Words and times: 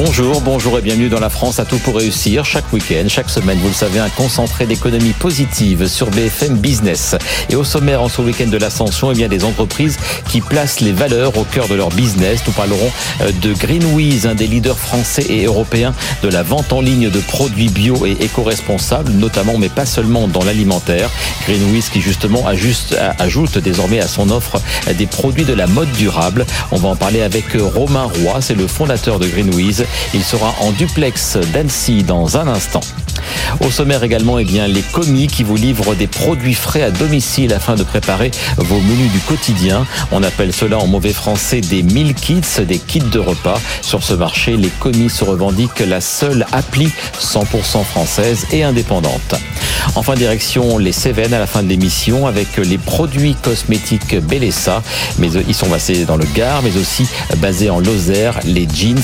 Bonjour, 0.00 0.40
bonjour 0.42 0.78
et 0.78 0.80
bienvenue 0.80 1.08
dans 1.08 1.18
la 1.18 1.28
France 1.28 1.58
à 1.58 1.64
tout 1.64 1.78
pour 1.78 1.96
réussir. 1.96 2.44
Chaque 2.44 2.72
week-end, 2.72 3.06
chaque 3.08 3.28
semaine, 3.28 3.58
vous 3.58 3.66
le 3.66 3.74
savez, 3.74 3.98
un 3.98 4.08
concentré 4.08 4.64
d'économie 4.64 5.12
positive 5.12 5.88
sur 5.88 6.08
BFM 6.10 6.56
Business. 6.56 7.16
Et 7.50 7.56
au 7.56 7.64
sommaire, 7.64 8.00
en 8.00 8.08
ce 8.08 8.22
week-end 8.22 8.46
de 8.46 8.58
l'ascension, 8.58 9.10
eh 9.10 9.14
bien, 9.16 9.26
des 9.26 9.42
entreprises 9.42 9.98
qui 10.30 10.40
placent 10.40 10.78
les 10.78 10.92
valeurs 10.92 11.36
au 11.36 11.42
cœur 11.42 11.66
de 11.66 11.74
leur 11.74 11.88
business. 11.88 12.42
Nous 12.46 12.52
parlerons 12.52 12.92
euh, 13.22 13.32
de 13.42 13.52
Greenwiz, 13.54 14.28
un 14.28 14.36
des 14.36 14.46
leaders 14.46 14.78
français 14.78 15.26
et 15.30 15.46
européens 15.46 15.92
de 16.22 16.28
la 16.28 16.44
vente 16.44 16.72
en 16.72 16.80
ligne 16.80 17.10
de 17.10 17.18
produits 17.18 17.68
bio 17.68 18.06
et 18.06 18.12
éco-responsables, 18.20 19.10
notamment, 19.10 19.58
mais 19.58 19.68
pas 19.68 19.86
seulement 19.86 20.28
dans 20.28 20.44
l'alimentaire. 20.44 21.10
Greenwiz 21.48 21.88
qui 21.88 22.00
justement 22.00 22.46
ajoute 22.46 23.58
désormais 23.58 23.98
à 23.98 24.06
son 24.06 24.30
offre 24.30 24.60
des 24.96 25.06
produits 25.06 25.44
de 25.44 25.54
la 25.54 25.66
mode 25.66 25.90
durable. 25.90 26.46
On 26.70 26.76
va 26.76 26.90
en 26.90 26.96
parler 26.96 27.22
avec 27.22 27.46
Romain 27.54 28.08
Roy, 28.22 28.40
c'est 28.40 28.54
le 28.54 28.68
fondateur 28.68 29.18
de 29.18 29.26
Greenwiz. 29.26 29.87
Il 30.14 30.22
sera 30.22 30.54
en 30.60 30.72
duplex 30.72 31.36
d'Annecy 31.52 32.02
dans 32.02 32.36
un 32.36 32.48
instant. 32.48 32.80
Au 33.60 33.70
sommaire 33.70 34.02
également, 34.04 34.38
eh 34.38 34.44
bien, 34.44 34.66
les 34.66 34.82
commis 34.82 35.26
qui 35.26 35.42
vous 35.42 35.56
livrent 35.56 35.94
des 35.94 36.06
produits 36.06 36.54
frais 36.54 36.82
à 36.82 36.90
domicile 36.90 37.52
afin 37.52 37.74
de 37.74 37.82
préparer 37.82 38.30
vos 38.56 38.80
menus 38.80 39.10
du 39.12 39.18
quotidien. 39.20 39.86
On 40.12 40.22
appelle 40.22 40.52
cela 40.52 40.78
en 40.78 40.86
mauvais 40.86 41.12
français 41.12 41.60
des 41.60 41.82
meal 41.82 42.14
kits, 42.14 42.40
des 42.66 42.78
kits 42.78 43.00
de 43.00 43.18
repas. 43.18 43.60
Sur 43.82 44.02
ce 44.02 44.14
marché, 44.14 44.56
les 44.56 44.68
commis 44.68 45.10
se 45.10 45.24
revendiquent 45.24 45.80
la 45.80 46.00
seule 46.00 46.46
appli 46.52 46.90
100% 47.20 47.84
française 47.84 48.46
et 48.52 48.64
indépendante. 48.64 49.34
Enfin, 49.94 50.14
direction 50.14 50.78
les 50.78 50.92
Cévennes 50.92 51.34
à 51.34 51.38
la 51.38 51.46
fin 51.46 51.62
de 51.62 51.68
l'émission 51.68 52.26
avec 52.26 52.56
les 52.56 52.78
produits 52.78 53.34
cosmétiques 53.34 54.16
Bellessa. 54.20 54.82
Mais 55.18 55.28
ils 55.48 55.54
sont 55.54 55.68
basés 55.68 56.04
dans 56.04 56.16
le 56.16 56.26
Gard, 56.34 56.62
mais 56.62 56.76
aussi 56.76 57.06
basés 57.38 57.70
en 57.70 57.80
Lozère, 57.80 58.38
les 58.44 58.68
jeans 58.72 59.02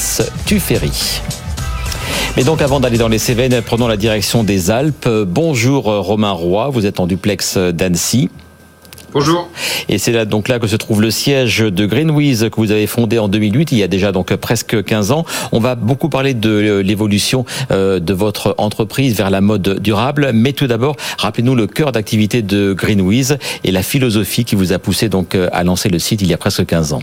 Mais 2.36 2.42
donc 2.42 2.60
avant 2.60 2.80
d'aller 2.80 2.98
dans 2.98 3.08
les 3.08 3.18
Cévennes, 3.18 3.62
prenons 3.64 3.86
la 3.86 3.96
direction 3.96 4.42
des 4.42 4.70
Alpes. 4.70 5.08
Bonjour 5.08 5.84
Romain 5.84 6.32
Roy, 6.32 6.68
vous 6.70 6.84
êtes 6.84 6.98
en 6.98 7.06
duplex 7.06 7.56
d'Annecy. 7.56 8.28
Bonjour. 9.12 9.48
Et 9.88 9.98
c'est 9.98 10.10
là 10.10 10.24
donc 10.24 10.48
là 10.48 10.58
que 10.58 10.66
se 10.66 10.74
trouve 10.74 11.00
le 11.00 11.12
siège 11.12 11.60
de 11.60 11.86
Greenwiz 11.86 12.48
que 12.50 12.56
vous 12.56 12.72
avez 12.72 12.88
fondé 12.88 13.20
en 13.20 13.28
2008, 13.28 13.70
il 13.70 13.78
y 13.78 13.84
a 13.84 13.86
déjà 13.86 14.10
donc 14.10 14.34
presque 14.34 14.82
15 14.82 15.12
ans. 15.12 15.24
On 15.52 15.60
va 15.60 15.76
beaucoup 15.76 16.08
parler 16.08 16.34
de 16.34 16.82
l'évolution 16.84 17.44
euh, 17.70 18.00
de 18.00 18.12
votre 18.12 18.56
entreprise 18.58 19.16
vers 19.16 19.30
la 19.30 19.40
mode 19.40 19.78
durable, 19.80 20.32
mais 20.34 20.52
tout 20.52 20.66
d'abord, 20.66 20.96
rappelez-nous 21.18 21.54
le 21.54 21.68
cœur 21.68 21.92
d'activité 21.92 22.42
de 22.42 22.72
Greenwiz 22.72 23.38
et 23.62 23.70
la 23.70 23.84
philosophie 23.84 24.44
qui 24.44 24.56
vous 24.56 24.72
a 24.72 24.80
poussé 24.80 25.08
donc 25.08 25.36
à 25.36 25.62
lancer 25.62 25.88
le 25.88 26.00
site 26.00 26.20
il 26.20 26.26
y 26.26 26.34
a 26.34 26.36
presque 26.36 26.66
15 26.66 26.94
ans. 26.94 27.02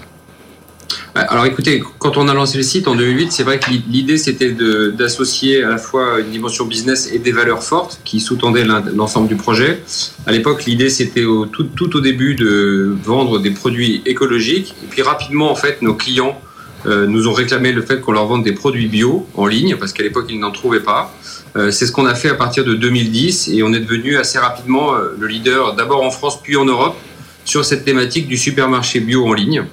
Alors 1.13 1.45
écoutez, 1.45 1.83
quand 1.99 2.15
on 2.15 2.29
a 2.29 2.33
lancé 2.33 2.55
le 2.57 2.63
site 2.63 2.87
en 2.87 2.95
2008, 2.95 3.33
c'est 3.33 3.43
vrai 3.43 3.59
que 3.59 3.69
l'idée 3.69 4.17
c'était 4.17 4.51
d'associer 4.51 5.61
à 5.61 5.69
la 5.69 5.77
fois 5.77 6.21
une 6.21 6.29
dimension 6.29 6.65
business 6.65 7.09
et 7.11 7.19
des 7.19 7.33
valeurs 7.33 7.63
fortes 7.63 7.99
qui 8.05 8.21
sous-tendaient 8.21 8.63
l'ensemble 8.63 9.27
du 9.27 9.35
projet. 9.35 9.81
À 10.25 10.31
l'époque, 10.31 10.63
l'idée 10.65 10.89
c'était 10.89 11.25
tout, 11.51 11.65
tout, 11.65 11.97
au 11.97 11.99
début 11.99 12.35
de 12.35 12.95
vendre 13.03 13.39
des 13.39 13.51
produits 13.51 14.01
écologiques. 14.05 14.73
Et 14.83 14.87
puis 14.87 15.01
rapidement, 15.01 15.51
en 15.51 15.55
fait, 15.55 15.81
nos 15.81 15.95
clients 15.95 16.39
euh, 16.85 17.07
nous 17.07 17.27
ont 17.27 17.33
réclamé 17.33 17.73
le 17.73 17.81
fait 17.81 17.99
qu'on 17.99 18.13
leur 18.13 18.25
vende 18.25 18.43
des 18.45 18.53
produits 18.53 18.87
bio 18.87 19.27
en 19.35 19.47
ligne 19.47 19.75
parce 19.75 19.91
qu'à 19.91 20.03
l'époque 20.03 20.27
ils 20.29 20.39
n'en 20.39 20.51
trouvaient 20.51 20.79
pas. 20.79 21.13
Euh, 21.57 21.71
c'est 21.71 21.85
ce 21.85 21.91
qu'on 21.91 22.05
a 22.05 22.15
fait 22.15 22.29
à 22.29 22.35
partir 22.35 22.63
de 22.63 22.73
2010 22.73 23.49
et 23.49 23.63
on 23.63 23.73
est 23.73 23.81
devenu 23.81 24.17
assez 24.17 24.39
rapidement 24.39 24.95
euh, 24.95 25.13
le 25.19 25.27
leader 25.27 25.75
d'abord 25.75 26.03
en 26.03 26.09
France 26.09 26.41
puis 26.41 26.55
en 26.55 26.65
Europe 26.65 26.95
sur 27.43 27.65
cette 27.65 27.83
thématique 27.83 28.27
du 28.27 28.37
supermarché 28.37 29.01
bio 29.01 29.27
en 29.27 29.33
ligne. 29.33 29.65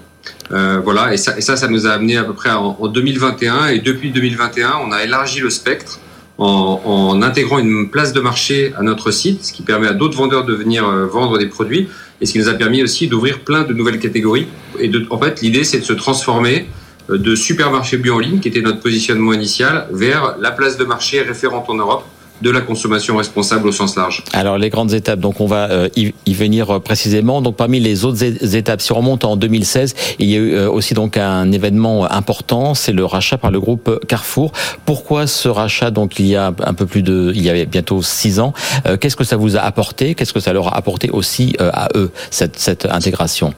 Euh, 0.50 0.80
voilà, 0.82 1.12
et 1.12 1.16
ça, 1.16 1.36
et 1.36 1.40
ça, 1.40 1.56
ça, 1.56 1.68
nous 1.68 1.86
a 1.86 1.90
amené 1.90 2.16
à 2.16 2.24
peu 2.24 2.32
près 2.32 2.50
en, 2.50 2.88
2021. 2.88 3.68
Et 3.68 3.80
depuis 3.80 4.10
2021, 4.10 4.74
on 4.86 4.92
a 4.92 5.04
élargi 5.04 5.40
le 5.40 5.50
spectre 5.50 6.00
en, 6.38 6.80
en, 6.84 7.22
intégrant 7.22 7.58
une 7.58 7.90
place 7.90 8.12
de 8.12 8.20
marché 8.20 8.72
à 8.78 8.82
notre 8.82 9.10
site, 9.10 9.44
ce 9.44 9.52
qui 9.52 9.62
permet 9.62 9.88
à 9.88 9.92
d'autres 9.92 10.16
vendeurs 10.16 10.44
de 10.44 10.54
venir 10.54 10.88
euh, 10.88 11.06
vendre 11.06 11.38
des 11.38 11.46
produits, 11.46 11.88
et 12.20 12.26
ce 12.26 12.32
qui 12.32 12.38
nous 12.38 12.48
a 12.48 12.54
permis 12.54 12.82
aussi 12.82 13.08
d'ouvrir 13.08 13.40
plein 13.40 13.64
de 13.64 13.74
nouvelles 13.74 13.98
catégories. 13.98 14.46
Et 14.78 14.88
de, 14.88 15.06
en 15.10 15.18
fait, 15.18 15.40
l'idée, 15.40 15.64
c'est 15.64 15.80
de 15.80 15.84
se 15.84 15.92
transformer 15.92 16.66
euh, 17.10 17.18
de 17.18 17.34
supermarché 17.34 17.98
bio 17.98 18.14
en 18.14 18.18
ligne, 18.20 18.40
qui 18.40 18.48
était 18.48 18.62
notre 18.62 18.80
positionnement 18.80 19.32
initial, 19.32 19.88
vers 19.92 20.36
la 20.40 20.50
place 20.50 20.76
de 20.76 20.84
marché 20.84 21.20
référente 21.22 21.68
en 21.68 21.74
Europe 21.74 22.04
de 22.42 22.50
la 22.50 22.60
consommation 22.60 23.16
responsable 23.16 23.68
au 23.68 23.72
sens 23.72 23.96
large. 23.96 24.22
Alors 24.32 24.58
les 24.58 24.70
grandes 24.70 24.92
étapes, 24.92 25.20
donc 25.20 25.40
on 25.40 25.46
va 25.46 25.70
euh, 25.70 25.88
y 25.94 26.34
venir 26.34 26.70
euh, 26.70 26.78
précisément. 26.78 27.42
Donc 27.42 27.56
parmi 27.56 27.80
les 27.80 28.04
autres 28.04 28.22
étapes, 28.54 28.80
si 28.80 28.92
on 28.92 28.96
remonte 28.96 29.24
en 29.24 29.36
2016, 29.36 29.94
il 30.18 30.28
y 30.28 30.34
a 30.34 30.38
eu 30.38 30.52
euh, 30.52 30.70
aussi 30.70 30.94
donc 30.94 31.16
un 31.16 31.50
événement 31.52 32.10
important, 32.10 32.74
c'est 32.74 32.92
le 32.92 33.04
rachat 33.04 33.38
par 33.38 33.50
le 33.50 33.60
groupe 33.60 34.04
Carrefour. 34.06 34.52
Pourquoi 34.84 35.26
ce 35.26 35.48
rachat? 35.48 35.90
Donc 35.90 36.18
il 36.18 36.26
y 36.26 36.36
a 36.36 36.52
un 36.64 36.74
peu 36.74 36.86
plus 36.86 37.02
de, 37.02 37.32
il 37.34 37.42
y 37.42 37.50
avait 37.50 37.66
bientôt 37.66 38.02
six 38.02 38.40
ans. 38.40 38.52
Qu'est-ce 39.00 39.16
que 39.16 39.24
ça 39.24 39.36
vous 39.36 39.56
a 39.56 39.60
apporté? 39.60 40.14
Qu'est-ce 40.14 40.32
que 40.32 40.40
ça 40.40 40.52
leur 40.52 40.68
a 40.68 40.76
apporté 40.76 41.10
aussi 41.10 41.56
à 41.58 41.88
eux 41.94 42.10
cette, 42.30 42.58
cette 42.58 42.86
intégration? 42.86 43.54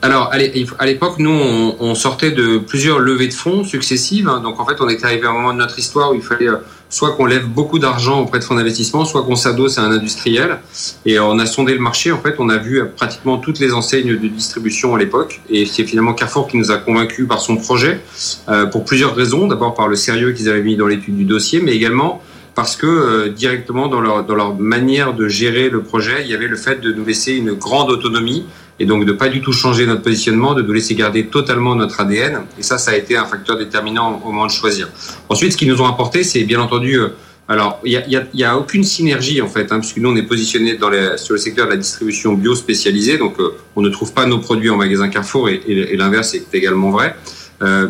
Alors, 0.00 0.30
à 0.32 0.86
l'époque, 0.86 1.18
nous, 1.18 1.30
on, 1.30 1.94
sortait 1.94 2.30
de 2.30 2.58
plusieurs 2.58 3.00
levées 3.00 3.26
de 3.26 3.34
fonds 3.34 3.64
successives. 3.64 4.28
Hein. 4.28 4.40
Donc, 4.40 4.60
en 4.60 4.66
fait, 4.66 4.80
on 4.80 4.88
était 4.88 5.04
arrivé 5.04 5.26
à 5.26 5.30
un 5.30 5.32
moment 5.32 5.52
de 5.52 5.58
notre 5.58 5.78
histoire 5.78 6.12
où 6.12 6.14
il 6.14 6.22
fallait 6.22 6.46
soit 6.90 7.12
qu'on 7.12 7.26
lève 7.26 7.46
beaucoup 7.46 7.78
d'argent 7.78 8.20
auprès 8.20 8.38
de 8.38 8.44
fonds 8.44 8.54
d'investissement, 8.54 9.04
soit 9.04 9.22
qu'on 9.22 9.36
s'adosse 9.36 9.76
à 9.78 9.82
un 9.82 9.90
industriel. 9.90 10.58
Et 11.04 11.18
on 11.18 11.38
a 11.38 11.46
sondé 11.46 11.74
le 11.74 11.80
marché. 11.80 12.12
En 12.12 12.20
fait, 12.20 12.36
on 12.38 12.48
a 12.48 12.58
vu 12.58 12.82
pratiquement 12.96 13.38
toutes 13.38 13.58
les 13.58 13.72
enseignes 13.72 14.16
de 14.16 14.28
distribution 14.28 14.94
à 14.94 14.98
l'époque. 14.98 15.40
Et 15.50 15.66
c'est 15.66 15.84
finalement 15.84 16.14
Carrefour 16.14 16.46
qui 16.46 16.56
nous 16.56 16.70
a 16.70 16.78
convaincus 16.78 17.26
par 17.26 17.40
son 17.40 17.56
projet, 17.56 18.00
euh, 18.48 18.66
pour 18.66 18.84
plusieurs 18.84 19.14
raisons. 19.14 19.48
D'abord 19.48 19.74
par 19.74 19.88
le 19.88 19.96
sérieux 19.96 20.32
qu'ils 20.32 20.48
avaient 20.48 20.62
mis 20.62 20.76
dans 20.76 20.86
l'étude 20.86 21.16
du 21.16 21.24
dossier, 21.24 21.60
mais 21.60 21.72
également 21.72 22.22
parce 22.58 22.74
que 22.74 22.88
euh, 22.88 23.28
directement 23.28 23.86
dans 23.86 24.00
leur, 24.00 24.24
dans 24.24 24.34
leur 24.34 24.56
manière 24.56 25.14
de 25.14 25.28
gérer 25.28 25.70
le 25.70 25.80
projet, 25.80 26.22
il 26.24 26.28
y 26.28 26.34
avait 26.34 26.48
le 26.48 26.56
fait 26.56 26.80
de 26.80 26.92
nous 26.92 27.04
laisser 27.04 27.34
une 27.34 27.52
grande 27.52 27.88
autonomie 27.88 28.46
et 28.80 28.84
donc 28.84 29.04
de 29.04 29.12
pas 29.12 29.28
du 29.28 29.40
tout 29.40 29.52
changer 29.52 29.86
notre 29.86 30.02
positionnement, 30.02 30.54
de 30.54 30.62
nous 30.62 30.72
laisser 30.72 30.96
garder 30.96 31.26
totalement 31.26 31.76
notre 31.76 32.00
ADN. 32.00 32.40
Et 32.58 32.64
ça, 32.64 32.76
ça 32.76 32.90
a 32.90 32.96
été 32.96 33.16
un 33.16 33.26
facteur 33.26 33.58
déterminant 33.58 34.20
au 34.24 34.32
moment 34.32 34.44
de 34.44 34.50
choisir. 34.50 34.88
Ensuite, 35.28 35.52
ce 35.52 35.56
qu'ils 35.56 35.68
nous 35.68 35.80
ont 35.80 35.86
apporté, 35.86 36.24
c'est 36.24 36.42
bien 36.42 36.60
entendu, 36.60 36.98
euh, 36.98 37.10
alors 37.46 37.78
il 37.84 37.92
y 37.92 37.96
a, 38.16 38.24
y, 38.34 38.42
a, 38.42 38.58
aucune 38.58 38.82
synergie 38.82 39.40
en 39.40 39.46
fait, 39.46 39.70
hein, 39.70 39.78
puisque 39.78 39.98
nous 39.98 40.10
on 40.10 40.16
est 40.16 40.24
positionné 40.26 40.76
sur 41.16 41.34
le 41.34 41.38
secteur 41.38 41.66
de 41.66 41.70
la 41.70 41.76
distribution 41.76 42.32
bio 42.32 42.56
spécialisée, 42.56 43.18
donc 43.18 43.38
euh, 43.38 43.54
on 43.76 43.82
ne 43.82 43.88
trouve 43.88 44.12
pas 44.12 44.26
nos 44.26 44.38
produits 44.40 44.70
en 44.70 44.76
magasin 44.76 45.08
Carrefour 45.08 45.48
et, 45.48 45.94
l'inverse 45.96 46.34
est 46.34 46.52
également 46.52 46.90
vrai. 46.90 47.14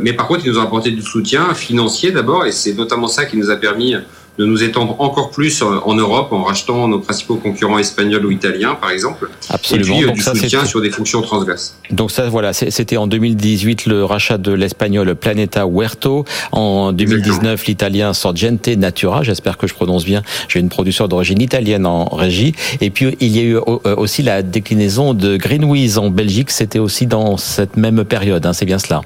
Mais 0.00 0.14
par 0.14 0.26
contre, 0.26 0.44
ils 0.44 0.52
nous 0.52 0.58
ont 0.58 0.62
apporté 0.62 0.90
du 0.90 1.02
soutien 1.02 1.54
financier 1.54 2.10
d'abord, 2.10 2.44
et 2.44 2.52
c'est 2.52 2.74
notamment 2.74 3.08
ça 3.08 3.24
qui 3.24 3.36
nous 3.38 3.50
a 3.50 3.56
permis 3.56 3.94
de 4.38 4.44
nous 4.44 4.62
étendre 4.62 5.00
encore 5.00 5.30
plus 5.30 5.62
en 5.62 5.94
Europe 5.94 6.32
en 6.32 6.44
rachetant 6.44 6.86
nos 6.86 7.00
principaux 7.00 7.36
concurrents 7.36 7.78
espagnols 7.78 8.24
ou 8.24 8.30
italiens, 8.30 8.76
par 8.76 8.90
exemple. 8.90 9.28
Absolument. 9.50 9.96
Et 9.96 10.02
puis, 10.02 10.10
euh, 10.10 10.12
du 10.12 10.20
soutien 10.22 10.64
sur 10.64 10.80
des 10.80 10.90
fonctions 10.90 11.22
transverses. 11.22 11.76
Donc 11.90 12.12
ça, 12.12 12.28
voilà, 12.28 12.52
c'était 12.52 12.96
en 12.96 13.08
2018 13.08 13.86
le 13.86 14.04
rachat 14.04 14.38
de 14.38 14.52
l'espagnol 14.52 15.14
Planeta 15.16 15.66
Huerto. 15.66 16.24
En 16.52 16.92
2019, 16.92 17.66
l'italien 17.66 18.12
Sorgente 18.12 18.68
Natura. 18.68 19.24
J'espère 19.24 19.58
que 19.58 19.66
je 19.66 19.74
prononce 19.74 20.04
bien. 20.04 20.22
J'ai 20.48 20.60
une 20.60 20.68
producteur 20.68 21.08
d'origine 21.08 21.40
italienne 21.40 21.84
en 21.84 22.04
régie. 22.04 22.54
Et 22.80 22.90
puis, 22.90 23.16
il 23.20 23.36
y 23.36 23.40
a 23.40 23.42
eu 23.42 23.56
euh, 23.56 23.96
aussi 23.96 24.22
la 24.22 24.42
déclinaison 24.42 25.14
de 25.14 25.36
Greenwiz 25.36 25.98
en 25.98 26.10
Belgique. 26.10 26.50
C'était 26.50 26.78
aussi 26.78 27.06
dans 27.06 27.36
cette 27.36 27.76
même 27.76 28.04
période. 28.04 28.46
Hein, 28.46 28.52
c'est 28.52 28.66
bien 28.66 28.78
cela. 28.78 29.02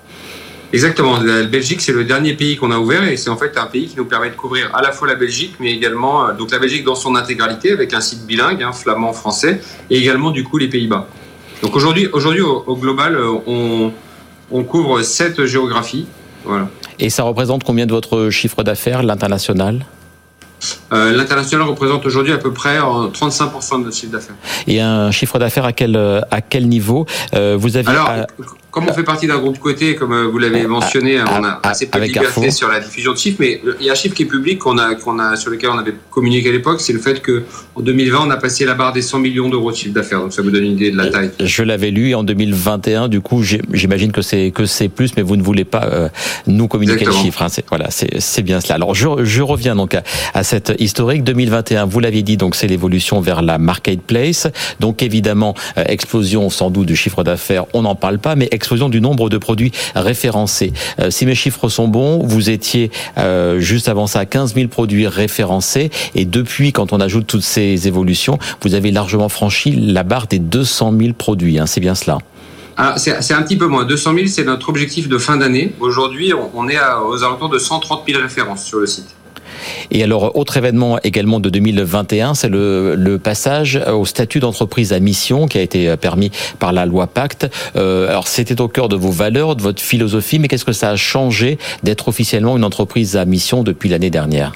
Exactement. 0.72 1.18
La 1.20 1.44
Belgique, 1.44 1.82
c'est 1.82 1.92
le 1.92 2.04
dernier 2.04 2.32
pays 2.32 2.56
qu'on 2.56 2.70
a 2.70 2.78
ouvert 2.78 3.04
et 3.04 3.16
c'est 3.16 3.28
en 3.28 3.36
fait 3.36 3.58
un 3.58 3.66
pays 3.66 3.88
qui 3.88 3.96
nous 3.96 4.06
permet 4.06 4.30
de 4.30 4.34
couvrir 4.34 4.74
à 4.74 4.80
la 4.80 4.90
fois 4.92 5.06
la 5.06 5.14
Belgique, 5.14 5.56
mais 5.60 5.70
également 5.70 6.26
euh, 6.26 6.32
donc 6.32 6.50
la 6.50 6.58
Belgique 6.58 6.84
dans 6.84 6.94
son 6.94 7.14
intégralité 7.14 7.72
avec 7.72 7.92
un 7.92 8.00
site 8.00 8.26
bilingue, 8.26 8.62
hein, 8.62 8.72
flamand-français, 8.72 9.60
et 9.90 9.98
également 9.98 10.30
du 10.30 10.44
coup 10.44 10.56
les 10.56 10.68
Pays-Bas. 10.68 11.06
Donc 11.62 11.76
aujourd'hui, 11.76 12.08
aujourd'hui 12.12 12.40
au, 12.40 12.76
global, 12.76 13.16
euh, 13.16 13.32
on, 13.46 13.92
on 14.50 14.64
couvre 14.64 15.02
sept 15.02 15.44
géographies. 15.44 16.06
Voilà. 16.44 16.68
Et 16.98 17.10
ça 17.10 17.22
représente 17.22 17.64
combien 17.64 17.86
de 17.86 17.92
votre 17.92 18.30
chiffre 18.30 18.62
d'affaires, 18.62 19.02
l'international? 19.02 19.84
Euh, 20.92 21.12
L'international 21.12 21.66
représente 21.68 22.06
aujourd'hui 22.06 22.32
à 22.32 22.38
peu 22.38 22.52
près 22.52 22.78
35% 22.78 23.80
de 23.80 23.84
notre 23.84 23.96
chiffre 23.96 24.12
d'affaires. 24.12 24.36
Et 24.66 24.80
un 24.80 25.10
chiffre 25.10 25.38
d'affaires 25.38 25.64
à 25.64 25.72
quel, 25.72 25.96
à 25.96 26.40
quel 26.40 26.68
niveau? 26.68 27.04
Vous 27.32 27.76
avez 27.76 27.88
Alors, 27.88 28.26
comme 28.72 28.88
on 28.88 28.92
fait 28.92 29.04
partie 29.04 29.26
d'un 29.28 29.38
groupe 29.38 29.58
côté, 29.60 29.94
comme 29.94 30.12
euh, 30.12 30.26
vous 30.26 30.38
l'avez 30.38 30.66
mentionné, 30.66 31.18
Ah, 31.18 31.38
on 31.38 31.44
a 31.44 31.60
ah, 31.62 31.68
assez 31.70 31.86
peu 31.86 32.00
de 32.00 32.04
liberté 32.06 32.50
sur 32.50 32.68
la 32.68 32.80
diffusion 32.80 33.12
de 33.12 33.18
chiffres, 33.18 33.36
mais 33.38 33.60
il 33.78 33.86
y 33.86 33.90
a 33.90 33.92
un 33.92 33.94
chiffre 33.94 34.14
qui 34.14 34.22
est 34.24 34.26
public 34.26 34.58
qu'on 34.58 34.78
a, 34.78 34.94
qu'on 34.96 35.18
a, 35.20 35.36
sur 35.36 35.50
lequel 35.50 35.70
on 35.70 35.78
avait 35.78 35.94
communiqué 36.10 36.48
à 36.48 36.52
l'époque, 36.52 36.80
c'est 36.80 36.94
le 36.94 36.98
fait 36.98 37.20
que 37.20 37.44
en 37.74 37.82
2020, 37.82 38.26
on 38.26 38.30
a 38.30 38.36
passé 38.38 38.64
la 38.64 38.74
barre 38.74 38.92
des 38.94 39.02
100 39.02 39.18
millions 39.20 39.48
d'euros 39.48 39.70
de 39.70 39.76
chiffre 39.76 39.94
d'affaires. 39.94 40.20
Donc 40.20 40.32
ça 40.32 40.42
vous 40.42 40.50
donne 40.50 40.64
une 40.64 40.72
idée 40.72 40.90
de 40.90 40.96
la 40.96 41.08
taille. 41.08 41.30
Je 41.38 41.62
l'avais 41.62 41.90
lu 41.90 42.08
et 42.08 42.14
en 42.14 42.24
2021, 42.24 43.08
du 43.08 43.20
coup, 43.20 43.42
j'imagine 43.42 44.10
que 44.10 44.22
c'est 44.22 44.50
que 44.50 44.64
c'est 44.64 44.88
plus, 44.88 45.12
mais 45.16 45.22
vous 45.22 45.36
ne 45.36 45.42
voulez 45.42 45.64
pas 45.64 45.84
euh, 45.84 46.08
nous 46.46 46.66
communiquer 46.66 46.94
Exactement. 47.00 47.18
le 47.22 47.24
chiffre. 47.26 47.42
hein. 47.42 47.48
C'est 47.50 47.64
voilà, 47.68 47.90
c'est 47.90 48.20
c'est 48.20 48.42
bien 48.42 48.60
cela. 48.60 48.76
Alors 48.76 48.94
je, 48.94 49.06
je 49.22 49.42
reviens 49.42 49.76
donc 49.76 49.94
à, 49.94 50.02
à 50.32 50.42
cette 50.44 50.72
historique 50.78 51.24
2021. 51.24 51.84
Vous 51.84 52.00
l'aviez 52.00 52.22
dit, 52.22 52.38
donc 52.38 52.54
c'est 52.54 52.68
l'évolution 52.68 53.20
vers 53.20 53.42
la 53.42 53.58
marketplace. 53.58 54.46
Donc 54.80 55.02
évidemment, 55.02 55.54
euh, 55.76 55.84
explosion 55.86 56.48
sans 56.48 56.70
doute 56.70 56.86
du 56.86 56.96
chiffre 56.96 57.22
d'affaires, 57.22 57.66
on 57.74 57.82
n'en 57.82 57.94
parle 57.94 58.18
pas, 58.18 58.34
mais 58.34 58.48
explosion 58.62 58.88
du 58.88 59.00
nombre 59.00 59.28
de 59.28 59.38
produits 59.38 59.72
référencés. 59.96 60.72
Euh, 61.00 61.10
si 61.10 61.26
mes 61.26 61.34
chiffres 61.34 61.68
sont 61.68 61.88
bons, 61.88 62.22
vous 62.24 62.48
étiez 62.48 62.90
euh, 63.18 63.58
juste 63.58 63.88
avant 63.88 64.06
ça 64.06 64.20
à 64.20 64.24
15 64.24 64.54
000 64.54 64.68
produits 64.68 65.08
référencés, 65.08 65.90
et 66.14 66.24
depuis, 66.24 66.72
quand 66.72 66.92
on 66.92 67.00
ajoute 67.00 67.26
toutes 67.26 67.42
ces 67.42 67.88
évolutions, 67.88 68.38
vous 68.62 68.74
avez 68.74 68.92
largement 68.92 69.28
franchi 69.28 69.72
la 69.72 70.04
barre 70.04 70.28
des 70.28 70.38
200 70.38 70.94
000 70.98 71.12
produits. 71.14 71.58
hein. 71.58 71.66
c'est 71.66 71.80
bien 71.80 71.96
cela. 71.96 72.18
Alors, 72.76 72.98
c'est 72.98 73.34
un 73.34 73.42
petit 73.42 73.56
peu 73.56 73.66
moins. 73.66 73.84
200 73.84 74.14
000, 74.14 74.26
c'est 74.28 74.44
notre 74.44 74.68
objectif 74.70 75.08
de 75.08 75.18
fin 75.18 75.36
d'année. 75.36 75.72
Aujourd'hui, 75.80 76.32
on, 76.32 76.50
on 76.54 76.68
est 76.68 76.76
à- 76.78 77.02
aux 77.02 77.22
alentours 77.24 77.50
de 77.50 77.58
130 77.58 78.04
000 78.08 78.22
références 78.22 78.64
sur 78.64 78.78
le 78.78 78.86
site. 78.86 79.14
Et 79.90 80.02
alors, 80.02 80.36
autre 80.36 80.56
événement 80.56 80.98
également 81.02 81.40
de 81.40 81.50
2021, 81.50 82.34
c'est 82.34 82.48
le, 82.48 83.18
passage 83.22 83.80
au 83.92 84.04
statut 84.04 84.40
d'entreprise 84.40 84.92
à 84.92 84.98
mission 84.98 85.46
qui 85.46 85.58
a 85.58 85.60
été 85.60 85.96
permis 85.96 86.30
par 86.58 86.72
la 86.72 86.86
loi 86.86 87.06
Pacte. 87.06 87.48
Euh, 87.76 88.08
alors, 88.08 88.28
c'était 88.28 88.60
au 88.60 88.68
cœur 88.68 88.88
de 88.88 88.96
vos 88.96 89.10
valeurs, 89.10 89.56
de 89.56 89.62
votre 89.62 89.82
philosophie, 89.82 90.38
mais 90.38 90.48
qu'est-ce 90.48 90.64
que 90.64 90.72
ça 90.72 90.90
a 90.90 90.96
changé 90.96 91.58
d'être 91.82 92.08
officiellement 92.08 92.56
une 92.56 92.64
entreprise 92.64 93.16
à 93.16 93.24
mission 93.24 93.62
depuis 93.62 93.88
l'année 93.88 94.10
dernière? 94.10 94.52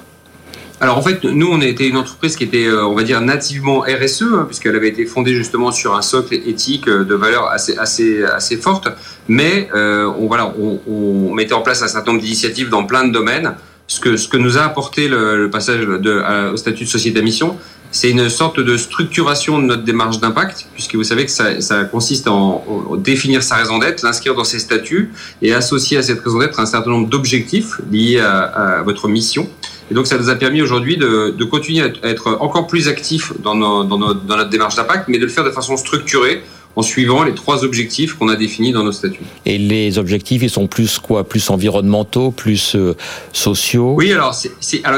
Alors 0.79 0.99
en 0.99 1.03
fait, 1.03 1.25
nous, 1.25 1.49
on 1.51 1.63
a 1.63 1.65
été 1.65 1.89
une 1.89 1.97
entreprise 1.97 2.37
qui 2.37 2.45
était, 2.45 2.67
euh, 2.67 2.85
on 2.85 2.95
va 2.95 3.03
dire, 3.03 3.23
nativement 3.23 3.81
RSE, 3.81 4.23
hein, 4.23 4.45
puisqu'elle 4.47 4.77
avait 4.77 4.91
été 4.91 5.07
fondée 5.07 5.35
justement 5.35 5.73
sur 5.73 5.97
un 5.97 6.03
socle 6.03 6.35
éthique 6.35 6.87
euh, 6.87 7.03
de 7.03 7.15
valeurs 7.15 7.49
assez, 7.49 7.79
assez, 7.79 8.23
assez 8.25 8.59
forte. 8.59 8.89
Mais 9.27 9.69
on, 9.75 10.27
voilà, 10.29 10.55
on 10.57 11.35
mettait 11.35 11.55
en 11.55 11.63
place 11.63 11.83
un 11.83 11.89
certain 11.89 12.13
nombre 12.13 12.23
d'initiatives 12.23 12.69
dans 12.69 12.85
plein 12.85 13.05
de 13.05 13.13
domaines. 13.13 13.55
Ce 13.89 14.01
que, 14.01 14.17
ce 14.17 14.27
que 14.29 14.37
nous 14.37 14.59
a 14.59 14.63
apporté 14.63 15.09
le, 15.09 15.37
le 15.45 15.51
passage 15.51 15.81
de, 15.87 16.51
au 16.53 16.57
statut 16.57 16.85
de 16.85 16.89
société 16.89 17.21
à 17.21 17.23
mission, 17.23 17.57
c'est 17.93 18.11
une 18.11 18.29
sorte 18.29 18.59
de 18.59 18.77
structuration 18.77 19.59
de 19.61 19.65
notre 19.65 19.85
démarche 19.85 20.19
d'impact, 20.19 20.67
puisque 20.75 20.97
vous 20.97 21.05
savez 21.05 21.25
que 21.25 21.31
ça, 21.31 21.61
ça 21.61 21.85
consiste 21.85 22.27
en, 22.27 22.65
en 22.91 22.97
définir 22.97 23.43
sa 23.45 23.55
raison 23.55 23.79
d'être, 23.79 24.03
l'inscrire 24.03 24.35
dans 24.35 24.45
ses 24.45 24.59
statuts 24.59 25.13
et 25.41 25.55
associer 25.55 25.97
à 25.99 26.03
cette 26.03 26.21
raison 26.21 26.39
d'être 26.41 26.59
un 26.59 26.67
certain 26.67 26.91
nombre 26.91 27.09
d'objectifs 27.09 27.81
liés 27.91 28.19
à, 28.19 28.41
à 28.43 28.83
votre 28.83 29.07
mission. 29.09 29.49
Et 29.89 29.95
donc, 29.95 30.09
ça 30.09 30.19
nous 30.19 30.29
a 30.31 30.35
permis 30.35 30.61
aujourd'hui 30.63 30.97
de, 30.97 31.31
de 31.31 31.45
continuer 31.45 31.83
à 32.03 32.09
être 32.09 32.37
encore 32.41 32.67
plus 32.67 32.89
actifs 32.89 33.33
dans, 33.39 33.55
nos, 33.55 33.85
dans, 33.85 33.99
nos- 33.99 34.15
dans 34.15 34.37
notre 34.37 34.51
démarche 34.51 34.75
d'impact, 34.75 35.07
mais 35.07 35.19
de 35.19 35.23
le 35.25 35.31
faire 35.31 35.45
de 35.45 35.53
façon 35.53 35.77
structurée 35.77 36.43
en 36.77 36.83
suivant 36.83 37.25
les 37.25 37.35
trois 37.35 37.65
objectifs 37.65 38.15
qu'on 38.15 38.29
a 38.29 38.37
définis 38.37 38.73
dans 38.73 38.85
nos 38.85 38.93
statuts. 38.93 39.25
Et 39.47 39.59
les 39.59 39.99
objectifs, 39.99 40.43
ils 40.43 40.51
sont 40.51 40.67
plus 40.67 40.99
quoi? 40.99 41.25
Plus 41.25 41.49
environnementaux, 41.51 42.31
plus 42.31 42.77
euh, 42.77 42.95
sociaux? 43.33 43.95
Oui, 43.97 44.13
alors, 44.13 44.35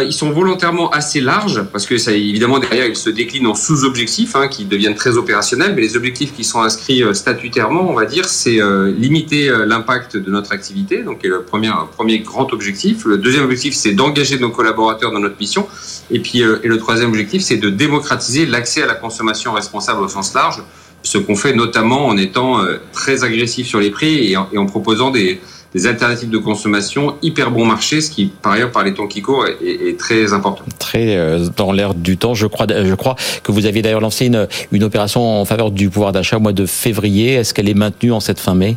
ils 0.03 0.13
sont 0.13 0.31
volontairement 0.31 0.91
assez 0.91 1.21
larges 1.21 1.63
parce 1.73 1.87
que 1.87 1.97
ça, 1.97 2.13
évidemment 2.13 2.59
derrière 2.59 2.87
ils 2.87 2.97
se 2.97 3.11
déclinent 3.11 3.47
en 3.47 3.55
sous-objectifs 3.55 4.35
hein, 4.35 4.49
qui 4.49 4.65
deviennent 4.65 4.97
très 4.97 5.17
opérationnels, 5.17 5.73
mais 5.75 5.83
les 5.83 5.97
objectifs 5.97 6.35
qui 6.35 6.45
sont 6.45 6.61
inscrits 6.61 7.03
euh, 7.03 7.15
statutairement, 7.15 7.89
on 7.89 7.95
va 7.95 8.07
dire, 8.07 8.25
c'est 8.29 8.61
euh, 8.61 8.93
limiter 8.93 9.49
l'impact 9.67 10.17
de 10.17 10.31
notre 10.31 10.53
activité, 10.53 11.03
donc 11.03 11.21
c'est 11.23 11.29
le 11.29 11.43
premier 11.43 11.71
premier 11.97 12.19
grand 12.21 12.53
objectif. 12.53 13.05
Le 13.05 13.19
deuxième 13.19 13.45
objectif, 13.45 13.75
c'est 13.75 13.93
d'engager 13.93 14.39
nos 14.39 14.51
collaborateurs 14.51 15.13
dans 15.13 15.21
notre 15.21 15.39
mission, 15.39 15.67
et 16.11 16.21
puis 16.21 16.43
euh, 16.43 16.59
et 16.63 16.69
le 16.69 16.79
troisième 16.79 17.11
objectif, 17.11 17.43
c'est 17.43 17.57
de 17.57 17.71
démocratiser 17.71 18.47
l'accès 18.47 18.83
à 18.83 18.87
la 18.87 18.95
consommation 18.95 19.53
responsable 19.53 20.03
au 20.03 20.09
sens 20.09 20.35
large, 20.35 20.63
ce 21.03 21.19
qu'on 21.19 21.37
fait 21.37 21.55
notamment 21.55 22.07
en 22.07 22.17
étant 22.17 22.61
euh, 22.61 22.81
très 22.93 23.25
agressif 23.25 23.67
sur 23.67 23.81
les 23.81 23.91
prix 23.91 24.33
et 24.33 24.37
en, 24.37 24.67
proposant 24.67 25.11
des 25.11 25.41
alternatives 25.87 26.31
de 26.31 26.39
consommation 26.39 27.17
hyper 27.23 27.51
bon 27.51 27.65
marché, 27.65 28.01
ce 28.01 28.11
qui, 28.11 28.27
par 28.27 28.53
ailleurs, 28.53 28.73
par 28.73 28.85
les 28.85 28.95
temps 28.95 29.07
qui 29.07 29.23
courent, 29.23 29.47
est, 29.47 29.99
très 29.99 30.33
important. 30.33 30.65
Très 30.79 31.17
euh, 31.17 31.47
dans 31.57 31.73
l'air 31.73 31.95
du 31.95 32.17
temps. 32.17 32.35
Je 32.35 32.47
crois, 32.47 32.67
je 32.69 32.95
crois 32.95 33.17
que 33.43 33.53
vous 33.53 33.67
aviez 33.67 33.83
d'ailleurs 33.83 34.01
lancé 34.01 34.31
une 34.73 34.85
opération 34.85 35.41
en 35.41 35.45
faveur 35.45 35.71
du 35.71 35.89
pouvoir 35.89 36.13
d'achat 36.13 36.37
au 36.37 36.41
mois 36.41 36.53
de 36.53 36.67
février. 36.67 37.35
Est-ce 37.35 37.55
qu'elle 37.55 37.69
est 37.69 37.75
maintenue 37.75 38.13
en 38.13 38.21
cette 38.21 38.41
fin 38.41 38.55
mai? 38.55 38.77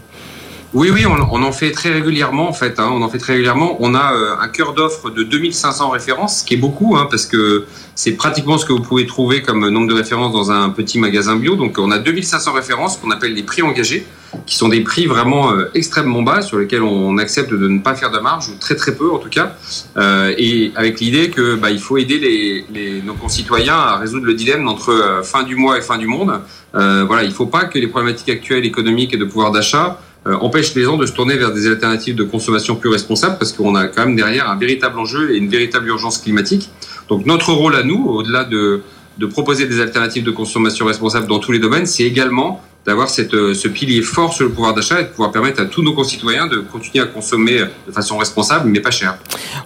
Oui, 0.74 0.90
oui, 0.90 1.06
on, 1.06 1.16
on 1.34 1.44
en 1.44 1.52
fait 1.52 1.72
très 1.72 1.92
régulièrement, 1.92 2.48
en 2.48 2.54
fait. 2.54 2.80
hein, 2.80 2.90
on 2.94 3.02
en 3.02 3.10
fait 3.10 3.18
très 3.18 3.34
régulièrement. 3.34 3.76
On 3.82 3.94
a 3.94 4.14
euh, 4.14 4.36
un 4.40 4.48
cœur 4.48 4.74
d'offre 4.74 5.10
de 5.10 5.22
2500 5.24 5.90
références, 5.90 6.40
ce 6.40 6.46
qui 6.46 6.54
est 6.54 6.58
beaucoup, 6.58 6.96
hein, 6.96 7.08
parce 7.12 7.26
que 7.26 7.66
c'est 7.94 8.14
pratiquement 8.14 8.58
ce 8.58 8.66
que 8.66 8.72
vous 8.72 8.80
pouvez 8.82 9.06
trouver 9.06 9.42
comme 9.42 9.68
nombre 9.68 9.90
de 9.90 9.94
références 9.94 10.32
dans 10.32 10.50
un 10.50 10.70
petit 10.70 10.98
magasin 10.98 11.36
bio. 11.36 11.58
Donc, 11.58 11.78
on 11.78 11.92
a 11.92 11.98
2500 12.00 12.54
références 12.54 12.96
qu'on 12.96 13.12
appelle 13.12 13.34
les 13.34 13.44
prix 13.44 13.62
engagés, 13.64 14.06
qui 14.46 14.56
sont 14.56 14.70
des 14.70 14.80
prix 14.80 15.08
vraiment 15.08 15.52
euh, 15.52 15.70
extrêmement 15.74 16.22
bas, 16.22 16.42
sur 16.42 16.58
lesquels 16.58 16.84
on 16.84 17.18
accepte 17.18 17.52
de 17.52 17.68
ne 17.68 17.80
pas 17.80 17.94
faire 17.96 18.10
de 18.12 18.20
marge, 18.20 18.48
ou 18.48 18.54
très 18.58 18.76
très 18.76 18.96
peu 18.96 19.12
en 19.12 19.18
tout 19.18 19.30
cas, 19.30 19.52
Euh, 19.98 20.34
et 20.38 20.72
avec 20.78 21.02
l'idée 21.02 21.30
que 21.32 21.56
bah, 21.56 21.70
il 21.70 21.80
faut 21.80 21.98
aider 21.98 22.18
les, 22.18 22.66
les- 22.74 23.02
nos 23.02 23.14
concitoyens 23.16 23.76
à 23.78 23.98
résoudre 23.98 24.26
le 24.26 24.34
dilemme 24.36 24.66
entre 24.70 24.92
euh, 24.92 25.22
fin 25.22 25.44
du 25.44 25.58
mois 25.58 25.78
et 25.78 25.82
fin 25.82 25.98
du 25.98 26.08
monde. 26.08 26.40
Euh, 26.76 27.04
voilà, 27.06 27.24
il 27.24 27.30
ne 27.30 27.34
faut 27.34 27.48
pas 27.48 27.66
que 27.66 27.78
les 27.78 27.88
problématiques 27.88 28.30
actuelles 28.30 28.66
économiques 28.66 29.14
et 29.14 29.18
de 29.18 29.26
pouvoir 29.26 29.52
d'achat 29.52 30.00
empêche 30.26 30.76
les 30.76 30.84
gens 30.84 30.98
de 30.98 31.06
se 31.06 31.14
tourner 31.14 31.36
vers 31.36 31.52
des 31.52 31.68
alternatives 31.68 32.16
de 32.16 32.24
consommation 32.24 32.76
plus 32.76 32.90
responsables 32.90 33.38
parce 33.40 33.54
qu'on 33.54 33.76
a 33.76 33.88
quand 33.88 34.06
même 34.06 34.16
derrière 34.16 34.50
un 34.50 34.56
véritable 34.56 35.00
enjeu 35.00 35.34
et 35.34 35.38
une 35.38 35.50
véritable 35.50 35.88
urgence 35.88 36.20
climatique. 36.20 36.70
Donc 37.10 37.26
notre 37.26 37.52
rôle 37.54 37.76
à 37.76 37.84
nous, 37.84 38.06
au-delà 38.06 38.44
de, 38.44 38.82
de 39.18 39.26
proposer 39.26 39.66
des 39.66 39.80
alternatives 39.80 40.24
de 40.24 40.32
consommation 40.32 40.86
responsable 40.86 41.28
dans 41.28 41.40
tous 41.40 41.52
les 41.52 41.60
domaines, 41.60 41.86
c'est 41.86 42.04
également 42.04 42.62
d'avoir 42.86 43.08
euh, 43.20 43.54
ce 43.54 43.68
pilier 43.68 44.02
fort 44.02 44.34
sur 44.34 44.46
le 44.46 44.52
pouvoir 44.52 44.74
d'achat 44.74 45.02
et 45.02 45.04
de 45.04 45.10
pouvoir 45.10 45.32
permettre 45.32 45.62
à 45.62 45.66
tous 45.66 45.84
nos 45.84 45.94
concitoyens 45.94 46.48
de 46.48 46.58
continuer 46.58 47.04
à 47.04 47.08
consommer 47.08 47.60
de 47.88 47.92
façon 47.92 48.18
responsable 48.18 48.70
mais 48.70 48.80
pas 48.80 48.92
cher. 48.92 49.18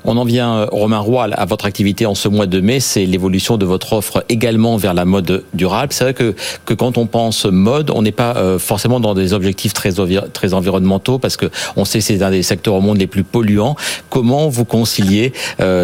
On 0.03 0.17
en 0.17 0.25
vient, 0.25 0.55
euh, 0.55 0.65
Romain 0.71 0.99
Roy, 0.99 1.29
à 1.31 1.45
votre 1.45 1.65
activité 1.65 2.05
en 2.05 2.15
ce 2.15 2.27
mois 2.27 2.45
de 2.45 2.59
mai, 2.59 2.79
c'est 2.79 3.05
l'évolution 3.05 3.57
de 3.57 3.65
votre 3.65 3.93
offre 3.93 4.25
également 4.27 4.75
vers 4.77 4.93
la 4.93 5.05
mode 5.05 5.43
durable. 5.53 5.93
C'est 5.93 6.03
vrai 6.03 6.13
que, 6.13 6.35
que 6.65 6.73
quand 6.73 6.97
on 6.97 7.07
pense 7.07 7.45
mode, 7.45 7.89
on 7.89 8.01
n'est 8.01 8.11
pas 8.11 8.35
euh, 8.35 8.59
forcément 8.59 8.99
dans 8.99 9.13
des 9.13 9.33
objectifs 9.33 9.73
très, 9.73 9.99
envi- 9.99 10.29
très 10.33 10.53
environnementaux 10.53 11.17
parce 11.17 11.37
que 11.37 11.45
on 11.75 11.85
sait 11.85 11.99
que 11.99 12.05
c'est 12.05 12.21
un 12.21 12.31
des 12.31 12.43
secteurs 12.43 12.73
au 12.73 12.81
monde 12.81 12.97
les 12.97 13.07
plus 13.07 13.23
polluants. 13.23 13.75
Comment 14.09 14.49
vous 14.49 14.65
conciliez 14.65 15.33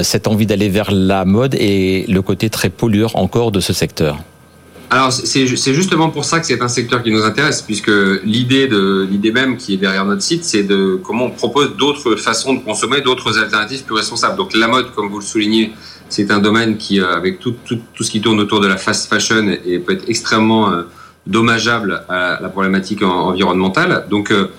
cette 0.03 0.27
envie 0.27 0.45
d'aller 0.45 0.69
vers 0.69 0.91
la 0.91 1.25
mode 1.25 1.55
et 1.55 2.05
le 2.07 2.21
côté 2.21 2.49
très 2.49 2.69
pollueur 2.69 3.15
encore 3.15 3.51
de 3.51 3.59
ce 3.59 3.73
secteur? 3.73 4.17
Alors 4.93 5.13
c'est 5.13 5.47
justement 5.47 6.09
pour 6.09 6.25
ça 6.25 6.41
que 6.41 6.45
c'est 6.45 6.61
un 6.61 6.67
secteur 6.67 7.01
qui 7.01 7.11
nous 7.11 7.23
intéresse, 7.23 7.61
puisque 7.61 7.91
l'idée 8.25 8.67
de 8.67 9.07
l'idée 9.09 9.31
même 9.31 9.55
qui 9.55 9.75
est 9.75 9.77
derrière 9.77 10.03
notre 10.03 10.21
site, 10.21 10.43
c'est 10.43 10.63
de 10.63 10.99
comment 11.01 11.27
on 11.27 11.31
propose 11.31 11.77
d'autres 11.77 12.17
façons 12.17 12.53
de 12.55 12.59
consommer, 12.59 12.99
d'autres 12.99 13.39
alternatives 13.39 13.83
plus 13.85 13.95
responsables. 13.95 14.35
Donc 14.35 14.53
la 14.53 14.67
mode, 14.67 14.93
comme 14.93 15.07
vous 15.07 15.19
le 15.19 15.25
soulignez, 15.25 15.71
c'est 16.09 16.29
un 16.29 16.39
domaine 16.39 16.75
qui, 16.75 16.99
euh, 16.99 17.15
avec 17.15 17.39
tout, 17.39 17.55
tout, 17.63 17.79
tout 17.93 18.03
ce 18.03 18.11
qui 18.11 18.19
tourne 18.19 18.37
autour 18.41 18.59
de 18.59 18.67
la 18.67 18.75
fast 18.75 19.07
fashion, 19.09 19.47
et 19.65 19.79
peut 19.79 19.93
être 19.93 20.09
extrêmement 20.09 20.69
euh, 20.73 20.81
dommageable 21.25 22.03
à 22.09 22.39
la 22.41 22.49
problématique 22.49 23.01
en- 23.01 23.29
environnementale. 23.29 24.07
Donc 24.09 24.29
euh, 24.31 24.49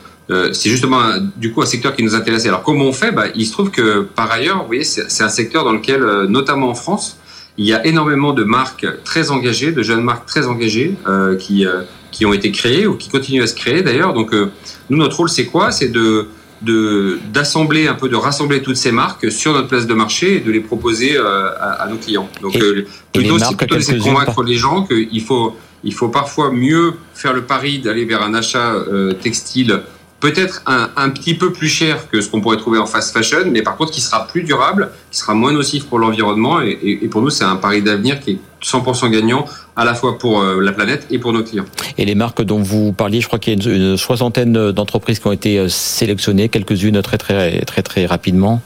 c'est 0.55 0.71
justement 0.71 1.03
du 1.37 1.53
coup 1.53 1.61
un 1.61 1.67
secteur 1.67 1.95
qui 1.95 2.03
nous 2.03 2.15
intéressait. 2.15 2.49
Alors 2.49 2.63
comment 2.63 2.87
on 2.87 2.95
fait? 2.95 3.13
Bah, 3.13 3.27
Il 3.35 3.45
se 3.45 3.53
trouve 3.53 3.71
que 3.71 4.01
par 4.01 4.31
ailleurs, 4.31 4.61
vous 4.63 4.67
voyez, 4.69 4.85
c'est 4.85 5.25
un 5.25 5.29
secteur 5.29 5.63
dans 5.63 5.73
lequel, 5.75 6.03
notamment 6.31 6.71
en 6.71 6.75
France, 6.75 7.19
il 7.59 7.67
y 7.67 7.73
a 7.75 7.85
énormément 7.87 8.33
de 8.33 8.45
marques 8.45 8.87
très 9.05 9.31
engagées, 9.31 9.73
de 9.73 9.83
jeunes 9.83 10.03
marques 10.03 10.27
très 10.27 10.47
engagées 10.47 10.95
euh, 11.07 11.37
qui, 11.37 11.67
euh, 11.67 11.83
qui 12.11 12.25
ont 12.27 12.33
été 12.33 12.51
créées 12.51 12.87
ou 12.87 12.97
qui 12.97 13.09
continuent 13.11 13.43
à 13.43 13.47
se 13.47 13.55
créer 13.55 13.83
d'ailleurs. 13.83 14.15
Donc 14.15 14.33
euh, 14.33 14.51
nous, 14.89 14.97
notre 14.97 15.17
rôle, 15.19 15.29
c'est 15.29 15.47
quoi? 15.47 15.71
C'est 15.71 15.89
de 15.89 16.29
de 16.63 17.19
d'assembler 17.33 17.89
un 17.89 17.95
peu 17.95 18.09
de 18.09 18.15
rassembler 18.15 18.63
toutes 18.63 18.77
ces 18.77 18.93
marques 18.93 19.33
sur 19.33 19.53
notre 19.53 19.67
place 19.67 19.87
de 19.89 19.95
marché 19.95 20.37
et 20.37 20.41
de 20.41 20.53
les 20.53 20.61
proposer 20.61 21.17
euh, 21.17 21.49
à, 21.59 21.83
à 21.83 21.89
nos 21.89 21.97
clients. 21.97 22.29
Donc 22.41 22.55
Et- 22.55 22.63
euh, 22.63 22.87
plutôt 23.13 23.37
c'est 23.39 23.57
plutôt 23.57 23.75
de 23.77 23.99
convaincre 24.01 24.43
les 24.45 24.55
gens 24.55 24.85
qu'il 24.85 25.23
faut 25.23 25.57
il 25.85 25.93
faut 25.93 26.09
parfois 26.09 26.53
mieux 26.53 26.95
faire 27.15 27.33
le 27.33 27.43
pari 27.43 27.81
d'aller 27.81 28.05
vers 28.05 28.23
un 28.23 28.35
achat 28.35 28.75
euh, 28.75 29.13
textile 29.15 29.81
peut-être 30.23 30.63
un, 30.67 30.89
un 30.97 31.11
petit 31.11 31.35
peu 31.35 31.53
plus 31.53 31.69
cher 31.69 32.09
que 32.09 32.21
ce 32.23 32.29
qu'on 32.31 32.41
pourrait 32.41 32.57
trouver 32.57 32.79
en 32.79 32.87
fast 32.87 33.13
fashion, 33.13 33.45
mais 33.51 33.61
par 33.63 33.77
contre 33.77 33.91
qui 33.91 34.01
sera 34.01 34.27
plus 34.27 34.45
durable, 34.45 34.91
qui 35.11 35.19
sera 35.19 35.35
moins 35.35 35.53
nocif 35.53 35.85
pour 35.87 35.99
l'environnement. 35.99 36.61
Et, 36.63 36.71
et- 36.71 37.05
et 37.05 37.09
pour 37.09 37.21
nous, 37.23 37.29
c'est 37.31 37.45
un 37.45 37.57
pari 37.57 37.83
d'avenir 37.83 38.21
qui 38.21 38.31
est 38.33 38.39
100% 38.65 39.11
gagnant 39.11 39.45
à 39.75 39.85
la 39.85 39.95
fois 39.95 40.19
pour 40.19 40.41
euh, 40.41 40.61
la 40.61 40.73
planète 40.73 41.07
et 41.11 41.19
pour 41.19 41.33
nos 41.33 41.43
clients. 41.43 41.65
Et 41.99 42.05
les 42.05 42.15
marques 42.15 42.41
dont 42.43 42.63
vous 42.63 42.93
parliez, 42.93 43.21
je 43.21 43.27
crois 43.27 43.41
qu'il 43.41 43.53
y 43.53 43.57
a 43.69 43.71
une, 43.75 43.83
une 43.91 43.97
soixantaine 43.97 44.71
d'entreprises 44.73 45.19
qui 45.19 45.27
ont 45.27 45.33
été 45.33 45.59
euh, 45.59 45.69
sélectionnées, 45.69 46.49
quelques-unes 46.49 47.03
très 47.03 47.19
très 47.19 47.61
très 47.65 47.83
très 47.83 48.07
rapidement. 48.07 48.63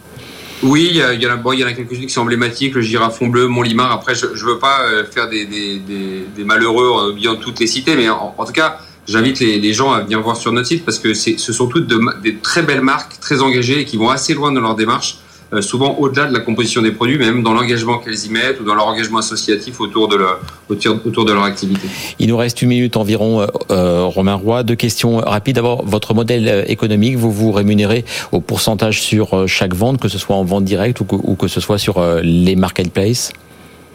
Oui, 0.63 0.89
il 0.91 0.97
y, 1.23 1.27
en 1.27 1.31
a, 1.33 1.37
bon, 1.37 1.51
a 1.51 1.73
quelques-unes 1.73 2.07
qui 2.07 2.13
sont 2.13 2.23
emblématiques, 2.23 2.75
le 2.75 2.81
girafon 2.81 3.27
bleu, 3.29 3.47
Montlimar. 3.47 3.93
Après, 3.93 4.15
je 4.15 4.27
ne 4.27 4.51
veux 4.53 4.59
pas 4.59 4.81
euh, 4.85 5.05
faire 5.05 5.29
des, 5.29 5.45
des, 5.45 5.79
des, 5.79 6.25
des 6.35 6.45
malheureux 6.45 6.89
en 6.91 7.09
oubliant 7.11 7.37
toutes 7.37 7.61
les 7.61 7.67
cités, 7.67 7.95
mais 7.95 8.09
en, 8.09 8.35
en 8.39 8.45
tout 8.47 8.53
cas, 8.55 8.79
j'invite 9.09 9.41
les, 9.41 9.73
gens 9.73 9.93
à 9.93 10.03
venir 10.03 10.21
voir 10.21 10.37
sur 10.37 10.53
notre 10.53 10.69
site 10.69 10.85
parce 10.85 10.99
que 10.99 11.15
ce 11.15 11.53
sont 11.53 11.67
toutes 11.67 11.93
des 12.23 12.37
très 12.37 12.63
belles 12.63 12.83
marques, 12.83 13.21
très 13.21 13.41
engagées 13.41 13.81
et 13.81 13.85
qui 13.85 13.97
vont 13.97 14.11
assez 14.11 14.35
loin 14.35 14.53
dans 14.53 14.61
leur 14.61 14.75
démarche. 14.75 15.19
Euh, 15.53 15.63
souvent 15.63 15.95
au-delà 16.01 16.27
de 16.27 16.33
la 16.33 16.41
composition 16.41 16.83
des 16.83 16.91
produits, 16.91 17.19
même 17.19 17.45
dans 17.45 17.55
l'engagement 17.55 17.99
qu'elles 17.99 18.25
y 18.25 18.31
mettent 18.31 18.59
ou 18.61 18.65
dans 18.65 18.75
leur 18.75 18.89
engagement 18.89 19.19
associatif 19.19 19.81
autour 19.81 20.09
de 20.09 20.17
leur, 20.17 21.45
activité. 21.45 21.87
Il 22.19 22.31
nous 22.31 22.37
reste 22.37 22.63
une 22.63 22.71
minute 22.71 22.97
environ, 22.97 23.43
euh, 23.43 23.47
euh, 23.71 24.05
Romain 24.07 24.35
Roy. 24.35 24.65
Deux 24.65 24.75
questions 24.75 25.19
rapides. 25.19 25.55
D'abord, 25.55 25.85
votre 25.87 26.15
modèle 26.15 26.65
économique, 26.67 27.17
vous 27.17 27.31
vous 27.31 27.53
rémunérez 27.53 28.05
au 28.33 28.41
pourcentage 28.41 29.01
sur 29.01 29.47
chaque 29.47 29.73
vente, 29.73 30.01
que 30.01 30.09
ce 30.09 30.19
soit 30.19 30.35
en 30.35 30.43
vente 30.43 30.65
directe 30.65 31.01
ou 31.01 31.37
que 31.37 31.47
ce 31.47 31.61
soit 31.61 31.79
sur 31.79 32.05
les 32.23 32.57
marketplaces? 32.57 33.33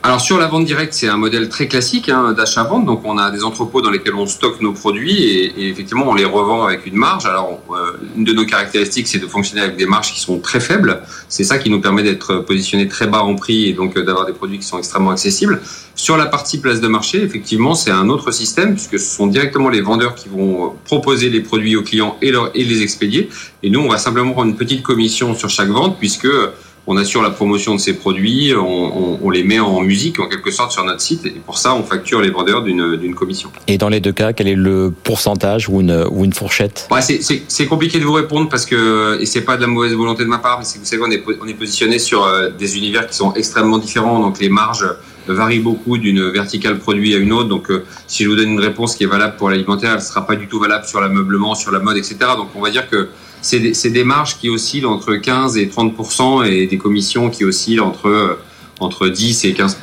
Alors 0.04 0.20
sur 0.20 0.40
la 0.40 0.48
vente 0.48 0.66
directe, 0.66 0.94
c'est 0.94 1.08
un 1.08 1.18
modèle 1.18 1.48
très 1.48 1.68
classique 1.68 2.10
hein, 2.10 2.34
d'achat-vente. 2.34 2.86
Donc 2.88 3.02
on 3.06 3.20
a 3.20 3.30
des 3.30 3.44
entrepôts 3.44 3.82
dans 3.82 3.92
lesquels 3.92 4.16
on 4.16 4.26
stocke 4.26 4.60
nos 4.60 4.74
produits 4.74 5.24
et, 5.24 5.70
effectivement 5.70 6.10
on 6.10 6.16
les 6.16 6.26
revend 6.26 6.64
avec 6.64 6.88
une 6.88 6.96
marge. 6.96 7.28
Alors 7.28 7.62
euh, 7.70 8.00
une 8.18 8.24
de 8.24 8.34
nos 8.34 8.46
caractéristiques, 8.46 9.08
c'est 9.08 9.20
de 9.20 9.28
fonctionner 9.28 9.62
avec 9.62 9.78
des 9.78 9.86
marges 9.86 10.12
qui 10.12 10.20
sont 10.20 10.40
très 10.40 10.60
faibles. 10.60 11.04
C'est 11.30 11.44
ça 11.44 11.60
qui 11.60 11.70
nous 11.70 11.80
permet 11.82 12.02
d'être 12.02 12.38
positionné 12.38 12.88
très 12.88 13.06
bas 13.06 13.22
en 13.22 13.36
prix 13.36 13.70
et 13.70 13.74
donc 13.74 13.96
euh, 13.96 14.04
d'avoir 14.04 14.26
des 14.26 14.34
produits 14.34 14.58
qui 14.58 14.66
sont 14.66 14.80
extrêmement 14.80 15.12
accessibles. 15.12 15.62
Sur 15.94 16.18
la 16.18 16.26
partie 16.26 16.58
place 16.58 16.82
de 16.82 16.88
marché, 16.88 17.22
effectivement, 17.22 17.76
c'est 17.76 17.92
un 17.92 18.10
autre 18.10 18.32
système 18.32 18.74
puisque 18.74 18.98
ce 18.98 19.16
sont 19.16 19.28
directement 19.28 19.70
les 19.70 19.82
vendeurs 19.82 20.16
qui 20.16 20.30
vont 20.30 20.66
euh, 20.66 20.70
proposer 20.84 21.30
les 21.30 21.42
produits 21.42 21.76
aux 21.76 21.84
clients 21.84 22.18
et, 22.24 22.32
leur, 22.32 22.50
et 22.56 22.64
les 22.64 22.82
expédier. 22.82 23.30
Et 23.62 23.70
nous, 23.70 23.82
on 23.82 23.90
va 23.90 24.00
simplement 24.00 24.32
prendre 24.32 24.50
une 24.50 24.58
petite 24.58 24.82
commission 24.82 25.36
sur 25.36 25.50
chaque 25.50 25.70
vente 25.70 26.00
puisque 26.00 26.28
on 26.88 26.98
assure 26.98 27.22
la 27.22 27.30
promotion 27.30 27.76
de 27.76 27.80
ces 27.80 27.94
produits, 27.94 28.54
on, 28.56 29.30
les 29.30 29.44
met 29.44 29.60
en 29.60 29.82
musique 29.82 30.20
en 30.20 30.28
quelque 30.28 30.52
sorte 30.52 30.72
sur 30.72 30.84
notre 30.84 31.00
site 31.00 31.26
et 31.26 31.30
pour 31.32 31.58
ça 31.58 31.74
on 31.74 31.84
facture 31.84 32.22
les 32.22 32.32
vendeurs 32.32 32.64
d'une 32.64 33.16
commission. 33.16 33.50
Et 33.68 33.78
dans 33.78 33.88
les 33.88 34.00
deux 34.00 34.12
cas, 34.12 34.34
quel 34.34 34.48
est 34.48 34.56
le 34.56 34.92
pourcentage 35.04 35.70
ou 35.70 35.80
une, 35.80 36.06
ou 36.12 36.26
une 36.26 36.34
fourchette? 36.34 36.90
C'est 37.48 37.66
compliqué 37.68 38.00
de 38.00 38.06
vous 38.06 38.14
répondre 38.14 38.50
parce 38.50 38.66
que, 38.66 39.20
et 39.22 39.26
c'est 39.26 39.42
pas 39.42 39.56
de 39.56 39.62
la 39.62 39.68
mauvaise 39.68 39.94
volonté 39.94 40.24
de 40.24 40.30
ma 40.30 40.40
part, 40.40 40.60
mais 40.60 40.66
vous 40.66 40.86
savez, 40.86 41.02
on 41.06 41.12
est, 41.12 41.24
on 41.42 41.48
est 41.48 41.54
positionné 41.54 42.00
sur 42.00 42.26
euh, 42.26 42.50
des 42.50 42.78
univers 42.78 43.08
qui 43.08 43.16
sont 43.16 43.34
extrêmement 43.36 43.78
différents, 43.78 44.20
donc 44.20 44.40
les 44.40 44.50
marges 44.50 44.86
varient 45.28 45.60
beaucoup 45.60 45.98
d'une 45.98 46.30
verticale 46.30 46.80
produit 46.80 47.14
à 47.14 47.18
une 47.18 47.32
autre. 47.32 47.48
Donc, 47.48 47.70
euh, 47.70 47.86
si 48.08 48.24
je 48.24 48.30
vous 48.30 48.36
donne 48.36 48.50
une 48.50 48.60
réponse 48.60 48.96
qui 48.96 49.04
est 49.04 49.08
valable 49.08 49.36
pour 49.38 49.50
l'alimentaire, 49.50 49.92
elle 49.92 49.98
ne 49.98 50.04
sera 50.04 50.26
pas 50.26 50.36
du 50.36 50.48
tout 50.48 50.60
valable 50.60 50.86
sur 50.86 51.00
l'ameublement, 51.00 51.56
sur 51.56 51.72
la 51.72 51.80
mode, 51.80 51.98
etc. 51.98 52.18
Donc, 52.36 52.50
on 52.56 52.62
va 52.62 52.70
dire 52.70 52.90
que 52.90 53.10
c'est 53.42 53.60
des, 53.60 53.90
des, 53.90 54.04
marges 54.04 54.38
qui 54.38 54.50
oscillent 54.50 54.86
entre 54.86 55.16
15 55.16 55.58
et 55.58 55.68
30% 55.68 56.48
et 56.48 56.68
des 56.68 56.78
commissions 56.78 57.30
qui 57.30 57.44
oscillent 57.44 57.80
entre, 57.80 58.40
entre 58.80 59.08
10 59.08 59.46
et 59.46 59.54
15 59.54 59.78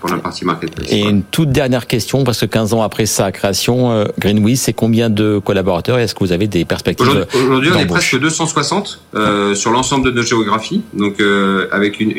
pour 0.00 0.10
la 0.10 0.18
partie 0.18 0.44
marketplace. 0.44 0.86
Et 0.90 1.00
une 1.00 1.22
toute 1.22 1.50
dernière 1.50 1.86
question, 1.86 2.24
parce 2.24 2.40
que 2.40 2.46
15 2.46 2.74
ans 2.74 2.82
après 2.82 3.06
sa 3.06 3.30
création, 3.32 3.92
euh, 3.92 4.04
Greenwiz, 4.18 4.60
c'est 4.60 4.72
combien 4.72 5.10
de 5.10 5.38
collaborateurs 5.44 5.98
et 5.98 6.02
est-ce 6.02 6.14
que 6.14 6.24
vous 6.24 6.32
avez 6.32 6.46
des 6.46 6.64
perspectives 6.64 7.26
Aujourd'hui, 7.34 7.70
on 7.74 7.78
est 7.78 7.86
presque 7.86 8.18
260 8.18 9.00
euh, 9.14 9.54
sur 9.54 9.70
l'ensemble 9.70 10.06
de 10.06 10.10
nos 10.10 10.22
géographies, 10.22 10.82
donc 10.94 11.20
euh, 11.20 11.68
avec 11.72 12.00
une, 12.00 12.14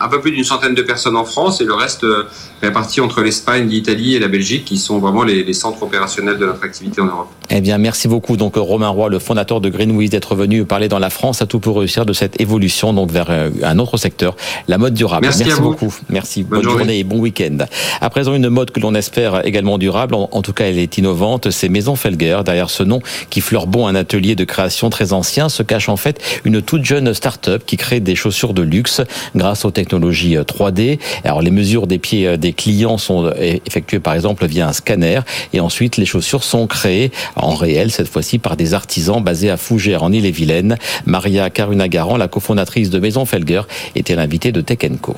un 0.00 0.08
peu 0.08 0.20
plus 0.20 0.30
d'une 0.30 0.44
centaine 0.44 0.74
de 0.74 0.82
personnes 0.82 1.16
en 1.16 1.24
France 1.24 1.60
et 1.60 1.64
le 1.64 1.74
reste 1.74 2.04
euh, 2.04 2.24
réparti 2.62 3.00
entre 3.00 3.22
l'Espagne, 3.22 3.68
l'Italie 3.68 4.14
et 4.14 4.18
la 4.18 4.28
Belgique, 4.28 4.64
qui 4.64 4.78
sont 4.78 4.98
vraiment 4.98 5.22
les, 5.22 5.44
les, 5.44 5.52
centres 5.52 5.82
opérationnels 5.82 6.38
de 6.38 6.46
notre 6.46 6.64
activité 6.64 7.00
en 7.00 7.06
Europe. 7.06 7.28
Eh 7.50 7.60
bien, 7.60 7.78
merci 7.78 8.08
beaucoup, 8.08 8.36
donc 8.36 8.56
Romain 8.56 8.88
Roy, 8.88 9.08
le 9.08 9.18
fondateur 9.18 9.60
de 9.60 9.68
Greenwiz, 9.68 10.10
d'être 10.10 10.34
venu 10.34 10.64
parler 10.64 10.88
dans 10.88 10.98
la 10.98 11.10
France 11.10 11.42
à 11.42 11.46
tout 11.46 11.60
pour 11.60 11.78
réussir 11.78 12.06
de 12.06 12.12
cette 12.12 12.40
évolution 12.40 12.92
donc 12.92 13.10
vers 13.10 13.30
un 13.62 13.78
autre 13.78 13.96
secteur, 13.96 14.36
la 14.68 14.78
mode 14.78 14.94
durable. 14.94 15.24
Merci, 15.24 15.44
merci 15.44 15.60
beaucoup. 15.60 15.94
Merci. 16.08 16.42
Bonne, 16.42 16.62
journée. 16.62 17.00
et 17.00 17.04
bon 17.04 17.20
week-end. 17.26 17.58
À 18.00 18.08
présent, 18.08 18.34
une 18.34 18.48
mode 18.48 18.70
que 18.70 18.78
l'on 18.78 18.94
espère 18.94 19.44
également 19.44 19.78
durable, 19.78 20.14
en, 20.14 20.42
tout 20.42 20.52
cas 20.52 20.66
elle 20.66 20.78
est 20.78 20.96
innovante, 20.96 21.50
c'est 21.50 21.68
Maison 21.68 21.96
Felger. 21.96 22.40
Derrière 22.44 22.70
ce 22.70 22.84
nom 22.84 23.00
qui 23.30 23.40
fleure 23.40 23.66
bon 23.66 23.88
un 23.88 23.96
atelier 23.96 24.36
de 24.36 24.44
création 24.44 24.90
très 24.90 25.12
ancien 25.12 25.48
se 25.48 25.64
cache 25.64 25.88
en 25.88 25.96
fait 25.96 26.22
une 26.44 26.62
toute 26.62 26.84
jeune 26.84 27.12
start-up 27.12 27.64
qui 27.66 27.76
crée 27.76 27.98
des 27.98 28.14
chaussures 28.14 28.54
de 28.54 28.62
luxe 28.62 29.00
grâce 29.34 29.64
aux 29.64 29.72
technologies 29.72 30.36
3D. 30.36 30.92
Euh, 30.92 30.96
Alors 31.24 31.42
les 31.42 31.50
mesures 31.50 31.88
des 31.88 31.98
pieds 31.98 32.28
euh, 32.28 32.36
des 32.36 32.52
clients 32.52 32.98
sont 32.98 33.24
euh, 33.26 33.32
effectuées 33.66 33.98
par 33.98 34.14
exemple 34.14 34.46
via 34.46 34.68
un 34.68 34.72
scanner 34.72 35.20
et 35.52 35.58
ensuite 35.60 35.96
les 35.96 36.06
chaussures 36.06 36.44
sont 36.44 36.68
créées 36.68 37.10
en 37.34 37.54
réel 37.54 37.90
cette 37.90 38.08
fois-ci 38.08 38.38
par 38.38 38.56
des 38.56 38.72
artisans 38.72 39.22
basés 39.22 39.50
à 39.50 39.56
Fougères 39.56 40.04
en 40.04 40.12
Ille-et-Vilaine. 40.12 40.78
Maria 41.06 41.50
Karuna-Garan, 41.50 42.16
la 42.16 42.28
cofondatrice 42.28 42.90
de 42.90 43.00
Maison 43.00 43.24
Felger, 43.24 43.62
était 43.96 44.14
l'invitée 44.14 44.52
de 44.52 44.60
Tech 44.60 44.78
Co. 45.00 45.16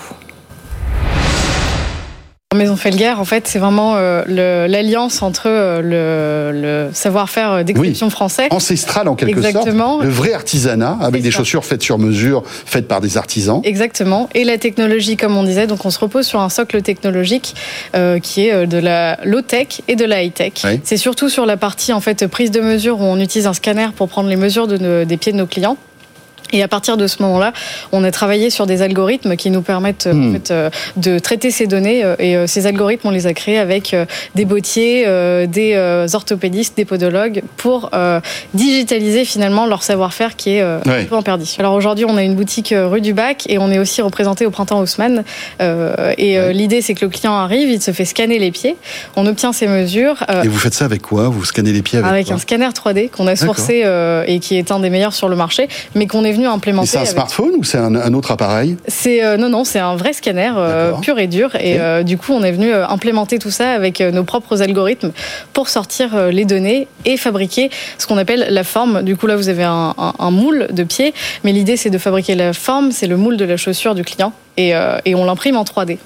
Maison 2.56 2.76
Felger, 2.76 3.12
en 3.18 3.26
fait, 3.26 3.46
c'est 3.46 3.58
vraiment 3.58 3.96
euh, 3.96 4.24
l'alliance 4.26 5.20
entre 5.20 5.48
euh, 5.48 6.86
le, 6.88 6.94
savoir-faire 6.94 7.52
euh, 7.52 7.62
d'exception 7.62 8.08
français. 8.08 8.48
Ancestral 8.50 9.06
en 9.06 9.16
quelque 9.16 9.36
Exactement. 9.36 9.96
sorte. 9.96 10.04
Le 10.04 10.08
vrai 10.08 10.32
artisanat, 10.32 10.96
avec 11.02 11.20
des 11.20 11.30
chaussures 11.30 11.66
faites 11.66 11.82
sur 11.82 11.98
mesure, 11.98 12.42
faites 12.46 12.88
par 12.88 13.02
des 13.02 13.18
artisans. 13.18 13.60
Exactement. 13.64 14.30
Et 14.34 14.44
la 14.44 14.56
technologie, 14.56 15.18
comme 15.18 15.36
on 15.36 15.42
disait. 15.42 15.66
Donc, 15.66 15.84
on 15.84 15.90
se 15.90 15.98
repose 15.98 16.26
sur 16.26 16.40
un 16.40 16.48
socle 16.48 16.80
technologique 16.80 17.54
qui 18.22 18.46
est 18.46 18.66
de 18.66 18.78
la 18.78 19.18
low-tech 19.24 19.82
et 19.86 19.94
de 19.94 20.06
la 20.06 20.22
high-tech. 20.22 20.54
C'est 20.84 20.96
surtout 20.96 21.28
sur 21.28 21.44
la 21.44 21.58
partie, 21.58 21.92
en 21.92 22.00
fait, 22.00 22.26
prise 22.28 22.50
de 22.50 22.62
mesure 22.62 22.98
où 22.98 23.04
on 23.04 23.20
utilise 23.20 23.46
un 23.46 23.52
scanner 23.52 23.88
pour 23.94 24.08
prendre 24.08 24.30
les 24.30 24.36
mesures 24.36 24.66
de 24.66 25.04
des 25.04 25.16
pieds 25.18 25.32
de 25.32 25.36
nos 25.36 25.46
clients. 25.46 25.76
Et 26.52 26.62
à 26.62 26.68
partir 26.68 26.96
de 26.96 27.06
ce 27.06 27.22
moment-là, 27.22 27.52
on 27.92 28.04
a 28.04 28.10
travaillé 28.10 28.50
sur 28.50 28.66
des 28.66 28.82
algorithmes 28.82 29.36
qui 29.36 29.50
nous 29.50 29.62
permettent 29.62 30.08
en 30.10 30.14
hmm. 30.14 30.32
fait, 30.32 30.50
euh, 30.50 30.70
de 30.96 31.18
traiter 31.18 31.50
ces 31.50 31.66
données. 31.66 32.04
Euh, 32.04 32.16
et 32.18 32.36
euh, 32.36 32.46
ces 32.46 32.66
algorithmes, 32.66 33.08
on 33.08 33.10
les 33.10 33.26
a 33.26 33.34
créés 33.34 33.58
avec 33.58 33.94
des 34.34 34.44
bottiers, 34.44 35.06
des 35.46 36.06
orthopédistes, 36.12 36.76
des 36.76 36.84
podologues 36.84 37.42
pour 37.56 37.90
digitaliser 38.54 39.24
finalement 39.24 39.66
leur 39.66 39.82
savoir-faire 39.82 40.36
qui 40.36 40.50
est 40.50 40.60
un 40.60 40.80
peu 41.08 41.16
en 41.16 41.22
perdition. 41.22 41.60
Alors 41.60 41.74
aujourd'hui, 41.74 42.04
on 42.04 42.16
a 42.16 42.22
une 42.22 42.34
boutique 42.34 42.74
rue 42.76 43.00
du 43.00 43.12
Bac 43.12 43.44
et 43.48 43.58
on 43.58 43.70
est 43.70 43.78
aussi 43.78 44.02
représenté 44.02 44.46
au 44.46 44.50
printemps 44.50 44.80
Haussmann. 44.80 45.24
et 45.60 46.52
l'idée, 46.52 46.82
c'est 46.82 46.94
que 46.94 47.04
le 47.04 47.10
client 47.10 47.34
arrive, 47.34 47.70
il 47.70 47.80
se 47.80 47.90
fait 47.92 48.04
scanner 48.04 48.38
les 48.38 48.50
pieds, 48.50 48.76
on 49.16 49.26
obtient 49.26 49.52
ses 49.52 49.66
mesures. 49.66 50.24
et 50.44 50.48
vous 50.48 50.58
faites 50.58 50.74
ça 50.74 50.84
avec 50.84 51.02
quoi? 51.02 51.28
Vous 51.28 51.44
scannez 51.44 51.72
les 51.72 51.82
pieds 51.82 51.98
avec, 51.98 52.10
avec 52.10 52.30
un 52.30 52.38
scanner 52.38 52.68
3D 52.68 53.10
qu'on 53.10 53.26
a 53.26 53.36
sourcé 53.36 53.84
et 54.26 54.38
qui 54.40 54.56
est 54.56 54.70
un 54.70 54.80
des 54.80 54.90
meilleurs 54.90 55.14
sur 55.14 55.28
le 55.28 55.36
marché, 55.36 55.68
mais 55.94 56.06
qu'on 56.06 56.24
est 56.24 56.37
c'est 56.84 56.98
un 56.98 57.04
smartphone 57.04 57.52
ou 57.58 57.64
c'est 57.64 57.78
un, 57.78 58.14
autre 58.14 58.30
appareil 58.30 58.76
C'est 58.86 59.24
euh, 59.24 59.36
non 59.36 59.48
non, 59.48 59.64
c'est 59.64 59.78
un 59.78 59.96
vrai 59.96 60.12
scanner 60.12 60.52
euh, 60.56 60.92
pur 60.92 61.18
et 61.18 61.26
dur. 61.26 61.54
Et 61.56 61.80
euh, 61.80 62.02
du 62.02 62.18
coup, 62.18 62.32
on 62.32 62.42
est 62.42 62.52
venu 62.52 62.72
implémenter 62.72 63.38
tout 63.38 63.50
ça 63.50 63.72
avec 63.72 64.00
nos 64.00 64.24
propres 64.24 64.62
algorithmes 64.62 65.12
pour 65.52 65.68
sortir 65.68 66.30
les 66.30 66.44
données 66.44 66.88
et 67.04 67.16
fabriquer 67.16 67.70
ce 67.98 68.06
qu'on 68.06 68.18
appelle 68.18 68.46
la 68.50 68.64
forme. 68.64 69.02
Du 69.02 69.16
coup, 69.16 69.26
là, 69.26 69.36
vous 69.36 69.48
avez 69.48 69.64
un, 69.64 69.94
moule 70.30 70.68
de 70.70 70.84
pied, 70.84 71.14
mais 71.44 71.52
l'idée 71.52 71.76
c'est 71.76 71.90
de 71.90 71.98
fabriquer 71.98 72.34
la 72.34 72.52
forme, 72.52 72.92
c'est 72.92 73.06
le 73.06 73.16
moule 73.16 73.36
de 73.36 73.44
la 73.44 73.56
chaussure 73.56 73.94
du 73.94 74.04
client, 74.04 74.32
et, 74.56 74.72
et 75.04 75.14
on 75.14 75.24
l'imprime 75.24 75.56
en 75.56 75.64
3D. 75.64 75.98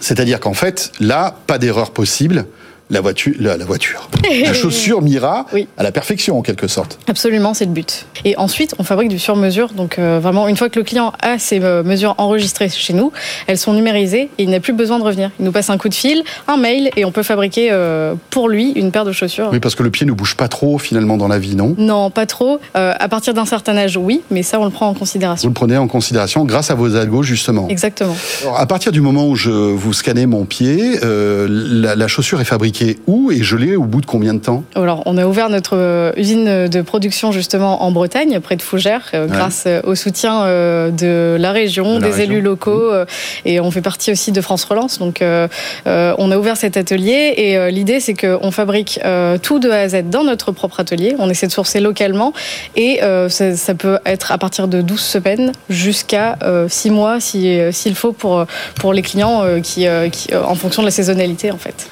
C'est-à-dire 0.00 0.40
qu'en 0.40 0.54
fait, 0.54 0.92
là, 1.00 1.34
pas 1.46 1.58
d'erreur 1.58 1.90
possible 1.90 2.46
la 2.90 3.00
voiture, 3.00 3.34
la, 3.38 3.56
voiture, 3.58 4.08
la 4.44 4.52
chaussure 4.52 5.00
Mira 5.00 5.46
à 5.78 5.82
la 5.82 5.92
perfection 5.92 6.38
en 6.38 6.42
quelque 6.42 6.66
sorte. 6.66 6.98
Absolument, 7.06 7.54
c'est 7.54 7.64
le 7.64 7.70
but. 7.70 8.06
Et 8.24 8.36
ensuite, 8.36 8.74
on 8.78 8.84
fabrique 8.84 9.08
du 9.08 9.18
sur-mesure. 9.18 9.68
Donc 9.72 9.98
euh, 9.98 10.18
vraiment, 10.20 10.48
une 10.48 10.56
fois 10.56 10.68
que 10.68 10.78
le 10.78 10.84
client 10.84 11.12
a 11.22 11.38
ses 11.38 11.62
euh, 11.62 11.84
mesures 11.84 12.16
enregistrées 12.18 12.68
chez 12.68 12.92
nous, 12.92 13.12
elles 13.46 13.58
sont 13.58 13.72
numérisées 13.72 14.28
et 14.38 14.42
il 14.42 14.50
n'a 14.50 14.60
plus 14.60 14.72
besoin 14.72 14.98
de 14.98 15.04
revenir. 15.04 15.30
Il 15.38 15.44
nous 15.44 15.52
passe 15.52 15.70
un 15.70 15.78
coup 15.78 15.88
de 15.88 15.94
fil, 15.94 16.24
un 16.48 16.56
mail 16.56 16.90
et 16.96 17.04
on 17.04 17.12
peut 17.12 17.22
fabriquer 17.22 17.68
euh, 17.70 18.14
pour 18.30 18.48
lui 18.48 18.72
une 18.72 18.90
paire 18.90 19.04
de 19.04 19.12
chaussures. 19.12 19.50
Oui, 19.52 19.60
parce 19.60 19.76
que 19.76 19.84
le 19.84 19.90
pied 19.90 20.04
ne 20.04 20.12
bouge 20.12 20.34
pas 20.34 20.48
trop 20.48 20.78
finalement 20.78 21.16
dans 21.16 21.28
la 21.28 21.38
vie, 21.38 21.54
non? 21.54 21.74
Non, 21.78 22.10
pas 22.10 22.26
trop. 22.26 22.58
à 22.74 23.08
partir 23.08 23.34
d'un 23.34 23.44
certain 23.46 23.76
âge, 23.76 23.96
oui, 23.96 24.22
mais 24.30 24.42
ça, 24.42 24.58
on 24.58 24.64
le 24.64 24.70
prend 24.70 24.88
en 24.88 24.94
considération. 24.94 25.48
Vous 25.48 25.52
le 25.52 25.54
prenez 25.54 25.76
en 25.76 25.86
considération 25.86 26.44
grâce 26.44 26.70
à 26.70 26.74
vos 26.74 26.96
algos 26.96 27.22
justement. 27.22 27.68
Exactement. 27.68 28.16
Alors, 28.42 28.58
à 28.58 28.66
partir 28.66 28.90
du 28.90 29.00
moment 29.00 29.28
où 29.28 29.36
je 29.36 29.50
vous 29.50 29.92
scannez 29.92 30.26
mon 30.26 30.44
pied, 30.44 30.98
la, 31.02 31.94
la 31.94 32.08
chaussure 32.08 32.40
est 32.40 32.44
fabriquée 32.44 32.79
où 33.06 33.30
et 33.30 33.42
je 33.42 33.56
au 33.76 33.84
bout 33.84 34.00
de 34.00 34.06
combien 34.06 34.34
de 34.34 34.38
temps? 34.38 34.64
Alors, 34.74 35.02
on 35.06 35.16
a 35.18 35.26
ouvert 35.26 35.50
notre 35.50 35.76
euh, 35.76 36.12
usine 36.16 36.68
de 36.68 36.82
production 36.82 37.32
justement 37.32 37.82
en 37.82 37.92
Bretagne, 37.92 38.40
près 38.40 38.56
de 38.56 38.62
Fougères, 38.62 39.10
euh, 39.14 39.26
grâce 39.26 39.64
euh, 39.66 39.80
au 39.84 39.94
soutien 39.94 40.46
de 40.46 41.36
la 41.38 41.52
région, 41.52 41.98
des 41.98 42.22
élus 42.22 42.40
locaux, 42.40 42.92
mmh. 42.92 43.04
et 43.44 43.60
on 43.60 43.70
fait 43.70 43.82
partie 43.82 44.10
aussi 44.12 44.32
de 44.32 44.40
France 44.40 44.64
Relance. 44.64 44.98
Donc, 44.98 45.22
on 45.22 46.30
a 46.30 46.36
ouvert 46.36 46.56
cet 46.56 46.76
atelier 46.76 47.34
et 47.36 47.70
l'idée, 47.70 48.00
c'est 48.00 48.14
qu'on 48.14 48.50
fabrique 48.50 49.00
tout 49.42 49.58
de 49.58 49.70
A 49.70 49.80
à 49.80 49.88
Z 49.88 50.04
dans 50.10 50.24
notre 50.24 50.52
propre 50.52 50.80
atelier. 50.80 51.14
On 51.18 51.28
essaie 51.28 51.46
de 51.46 51.52
sourcer 51.52 51.80
localement 51.80 52.32
et 52.76 53.00
ça, 53.28 53.74
peut 53.74 53.98
être 54.06 54.32
à 54.32 54.38
partir 54.38 54.68
de 54.68 54.80
12 54.80 55.00
semaines 55.00 55.52
jusqu'à 55.68 56.38
6 56.68 56.90
mois 56.90 57.20
s'il 57.20 57.72
si, 57.72 57.94
faut 57.94 58.12
pour, 58.12 58.46
pour 58.76 58.92
les 58.92 59.02
clients 59.02 59.44
qui, 59.62 59.86
qui, 60.12 60.34
en 60.34 60.54
fonction 60.54 60.82
de 60.82 60.86
la 60.86 60.92
saisonnalité 60.92 61.50
en 61.50 61.58
fait. 61.58 61.90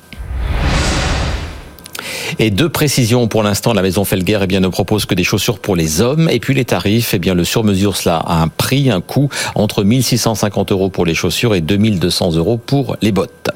Et 2.39 2.51
deux 2.51 2.69
précisions 2.69 3.29
pour 3.29 3.43
l'instant, 3.43 3.73
la 3.73 3.83
maison 3.83 4.05
Felger 4.05 4.41
eh 4.43 4.47
bien, 4.47 4.61
ne 4.61 4.69
propose 4.69 5.07
que 5.07 5.15
des 5.15 5.25
chaussures 5.25 5.59
pour 5.59 5.77
les 5.77 6.01
hommes. 6.01 6.29
Et 6.31 6.41
puis 6.41 6.55
les 6.55 6.65
tarifs, 6.65 7.15
eh 7.15 7.19
bien, 7.19 7.35
le 7.35 7.45
sur-mesure, 7.45 7.97
cela 7.97 8.17
a 8.17 8.43
un 8.43 8.49
prix, 8.49 8.91
un 8.91 9.01
coût 9.01 9.29
entre 9.55 9.85
1650 9.85 10.73
euros 10.73 10.91
pour 10.91 11.07
les 11.07 11.15
chaussures 11.15 11.55
et 11.55 11.61
2200 11.61 12.37
euros 12.37 12.59
pour 12.59 12.97
les 13.03 13.13
bottes. 13.13 13.51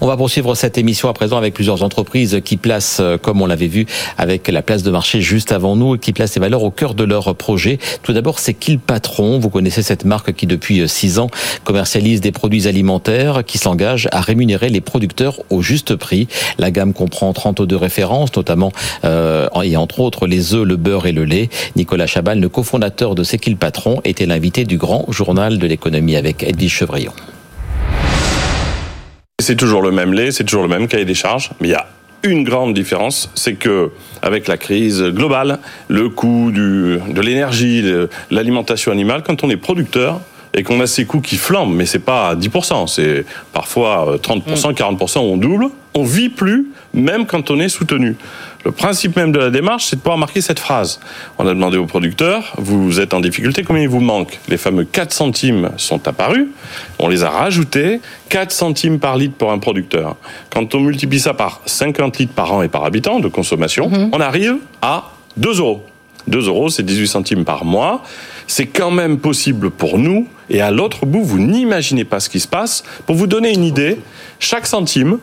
On 0.00 0.06
va 0.06 0.16
poursuivre 0.16 0.54
cette 0.54 0.78
émission 0.78 1.08
à 1.08 1.12
présent 1.12 1.36
avec 1.36 1.54
plusieurs 1.54 1.82
entreprises 1.82 2.40
qui 2.44 2.56
placent, 2.56 2.98
euh, 3.00 3.18
comme 3.18 3.42
on 3.42 3.46
l'avait 3.46 3.66
vu 3.66 3.84
avec 4.16 4.46
la 4.46 4.62
place 4.62 4.84
de 4.84 4.92
marché 4.92 5.20
juste 5.20 5.50
avant 5.50 5.74
nous, 5.74 5.98
qui 5.98 6.12
placent 6.12 6.36
les 6.36 6.40
valeurs 6.40 6.62
au 6.62 6.70
cœur 6.70 6.94
de 6.94 7.02
leur 7.02 7.34
projet. 7.34 7.78
Tout 8.04 8.12
d'abord, 8.12 8.38
c'est 8.38 8.54
Kill 8.54 8.78
Patron. 8.78 9.40
Vous 9.40 9.50
connaissez 9.50 9.82
cette 9.82 10.04
marque 10.04 10.32
qui, 10.34 10.46
depuis 10.46 10.80
euh, 10.80 10.86
six 10.86 11.18
ans, 11.18 11.28
commercialise 11.64 12.20
des 12.20 12.30
produits 12.30 12.68
alimentaires 12.68 13.42
qui 13.44 13.58
s'engagent 13.58 14.08
à 14.12 14.20
rémunérer 14.20 14.68
les 14.68 14.80
producteurs 14.80 15.40
au 15.50 15.62
juste 15.62 15.96
prix. 15.96 16.28
La 16.58 16.70
gamme 16.70 16.92
comprend 16.92 17.32
32 17.32 17.74
références, 17.74 18.34
notamment 18.36 18.70
euh, 19.04 19.48
et 19.64 19.76
entre 19.76 19.98
autres 19.98 20.28
les 20.28 20.54
œufs, 20.54 20.64
le 20.64 20.76
beurre 20.76 21.06
et 21.06 21.12
le 21.12 21.24
lait. 21.24 21.48
Nicolas 21.74 22.06
Chabal, 22.06 22.38
le 22.38 22.48
cofondateur 22.48 23.16
de 23.16 23.24
C'est 23.24 23.38
Patron, 23.56 24.00
était 24.04 24.26
l'invité 24.26 24.64
du 24.64 24.76
grand 24.76 25.06
journal 25.10 25.58
de 25.58 25.66
l'économie 25.66 26.16
avec 26.16 26.42
Edwige 26.42 26.72
Chevrillon. 26.72 27.12
C'est 29.40 29.54
toujours 29.54 29.82
le 29.82 29.92
même 29.92 30.12
lait, 30.12 30.32
c'est 30.32 30.42
toujours 30.42 30.62
le 30.62 30.68
même 30.68 30.88
cahier 30.88 31.04
des 31.04 31.14
charges, 31.14 31.52
mais 31.60 31.68
il 31.68 31.70
y 31.70 31.74
a 31.74 31.86
une 32.24 32.42
grande 32.42 32.74
différence, 32.74 33.30
c'est 33.36 33.54
que 33.54 33.92
avec 34.20 34.48
la 34.48 34.56
crise 34.56 35.00
globale, 35.00 35.60
le 35.86 36.08
coût 36.08 36.50
de 36.50 37.20
l'énergie, 37.20 37.84
l'alimentation 38.32 38.90
animale, 38.90 39.22
quand 39.22 39.44
on 39.44 39.50
est 39.50 39.56
producteur 39.56 40.20
et 40.58 40.64
qu'on 40.64 40.80
a 40.80 40.88
ces 40.88 41.04
coûts 41.04 41.20
qui 41.20 41.36
flambent, 41.36 41.72
mais 41.72 41.86
c'est 41.86 42.00
pas 42.00 42.34
10%, 42.34 42.88
c'est 42.88 43.24
parfois 43.52 44.16
30%, 44.20 44.74
40%, 44.74 45.18
on 45.20 45.36
double, 45.36 45.68
on 45.94 46.02
vit 46.02 46.30
plus, 46.30 46.66
même 46.92 47.26
quand 47.26 47.52
on 47.52 47.60
est 47.60 47.68
soutenu. 47.68 48.16
Le 48.64 48.72
principe 48.72 49.14
même 49.14 49.30
de 49.30 49.38
la 49.38 49.50
démarche, 49.50 49.84
c'est 49.84 49.94
de 49.94 50.00
pouvoir 50.00 50.18
marquer 50.18 50.40
cette 50.40 50.58
phrase. 50.58 50.98
On 51.38 51.46
a 51.46 51.50
demandé 51.50 51.76
aux 51.76 51.86
producteurs, 51.86 52.54
vous 52.58 52.98
êtes 52.98 53.14
en 53.14 53.20
difficulté, 53.20 53.62
combien 53.62 53.82
il 53.82 53.88
vous 53.88 54.00
manque? 54.00 54.40
Les 54.48 54.56
fameux 54.56 54.82
4 54.82 55.12
centimes 55.12 55.70
sont 55.76 56.08
apparus, 56.08 56.48
on 56.98 57.06
les 57.06 57.22
a 57.22 57.30
rajoutés, 57.30 58.00
4 58.28 58.50
centimes 58.50 58.98
par 58.98 59.16
litre 59.16 59.34
pour 59.36 59.52
un 59.52 59.58
producteur. 59.58 60.16
Quand 60.50 60.74
on 60.74 60.80
multiplie 60.80 61.20
ça 61.20 61.34
par 61.34 61.60
50 61.66 62.18
litres 62.18 62.34
par 62.34 62.52
an 62.52 62.62
et 62.62 62.68
par 62.68 62.84
habitant 62.84 63.20
de 63.20 63.28
consommation, 63.28 63.90
mhm. 63.90 64.10
on 64.12 64.20
arrive 64.20 64.56
à 64.82 65.12
2 65.36 65.60
euros. 65.60 65.84
2 66.26 66.48
euros, 66.48 66.68
c'est 66.68 66.82
18 66.82 67.06
centimes 67.06 67.44
par 67.44 67.64
mois. 67.64 68.02
C'est 68.48 68.66
quand 68.66 68.90
même 68.90 69.18
possible 69.18 69.70
pour 69.70 69.98
nous. 69.98 70.26
Et 70.50 70.60
à 70.60 70.72
l'autre 70.72 71.06
bout, 71.06 71.22
vous 71.22 71.38
n'imaginez 71.38 72.04
pas 72.04 72.18
ce 72.18 72.28
qui 72.28 72.40
se 72.40 72.48
passe. 72.48 72.82
Pour 73.06 73.14
vous 73.14 73.28
donner 73.28 73.52
une 73.52 73.62
idée, 73.62 73.98
chaque 74.40 74.66
centime, 74.66 75.18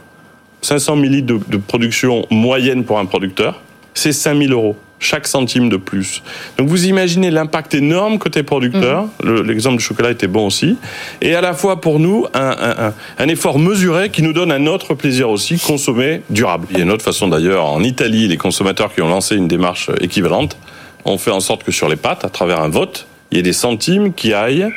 500 0.62 0.96
millilitres 0.96 1.28
de, 1.28 1.40
de 1.48 1.58
production 1.58 2.26
moyenne 2.32 2.86
pour 2.86 3.00
un 3.00 3.06
producteur, 3.06 3.62
c'est 3.94 4.14
5000 4.14 4.54
euros 4.54 4.78
chaque 5.00 5.28
centime 5.28 5.70
de 5.70 5.78
plus. 5.78 6.24
Donc 6.58 6.68
vous 6.68 6.86
imaginez 6.86 7.30
l'impact 7.30 7.74
énorme 7.74 8.18
côté 8.18 8.44
producteur. 8.44 9.06
Mhm. 9.24 9.42
L'exemple 9.42 9.78
du 9.78 9.84
chocolat 9.84 10.12
était 10.12 10.28
bon 10.28 10.48
aussi. 10.48 10.78
Et 11.22 11.36
à 11.36 11.42
la 11.42 11.54
fois 11.54 11.82
pour 11.82 12.00
nous, 12.00 12.26
un, 12.34 12.94
un, 13.18 13.28
effort 13.28 13.60
mesuré 13.60 14.10
qui 14.10 14.22
nous 14.22 14.34
donne 14.34 14.52
un 14.52 14.66
autre 14.68 14.94
plaisir 14.94 15.30
aussi, 15.30 15.60
consommer 15.60 16.22
durable. 16.30 16.68
Il 16.72 16.78
y 16.78 16.80
a 16.80 16.84
une 16.84 16.92
autre 16.92 17.04
façon 17.04 17.28
d'ailleurs, 17.28 17.66
en 17.66 17.84
Italie, 17.84 18.28
les 18.28 18.38
consommateurs 18.38 18.94
qui 18.94 19.02
ont 19.02 19.10
lancé 19.10 19.36
une 19.36 19.48
démarche 19.48 19.92
équivalente 20.02 20.58
ont 21.04 21.18
fait 21.18 21.32
en 21.32 21.40
sorte 21.40 21.64
que 21.64 21.72
sur 21.72 21.88
les 21.88 21.98
pâtes, 21.98 22.26
à 22.26 22.30
travers 22.30 22.62
un 22.62 22.70
vote, 22.70 23.06
il 23.32 23.38
y 23.38 23.40
ait 23.40 23.44
des 23.44 23.54
centimes 23.54 24.14
qui 24.14 24.34
aillent 24.34 24.72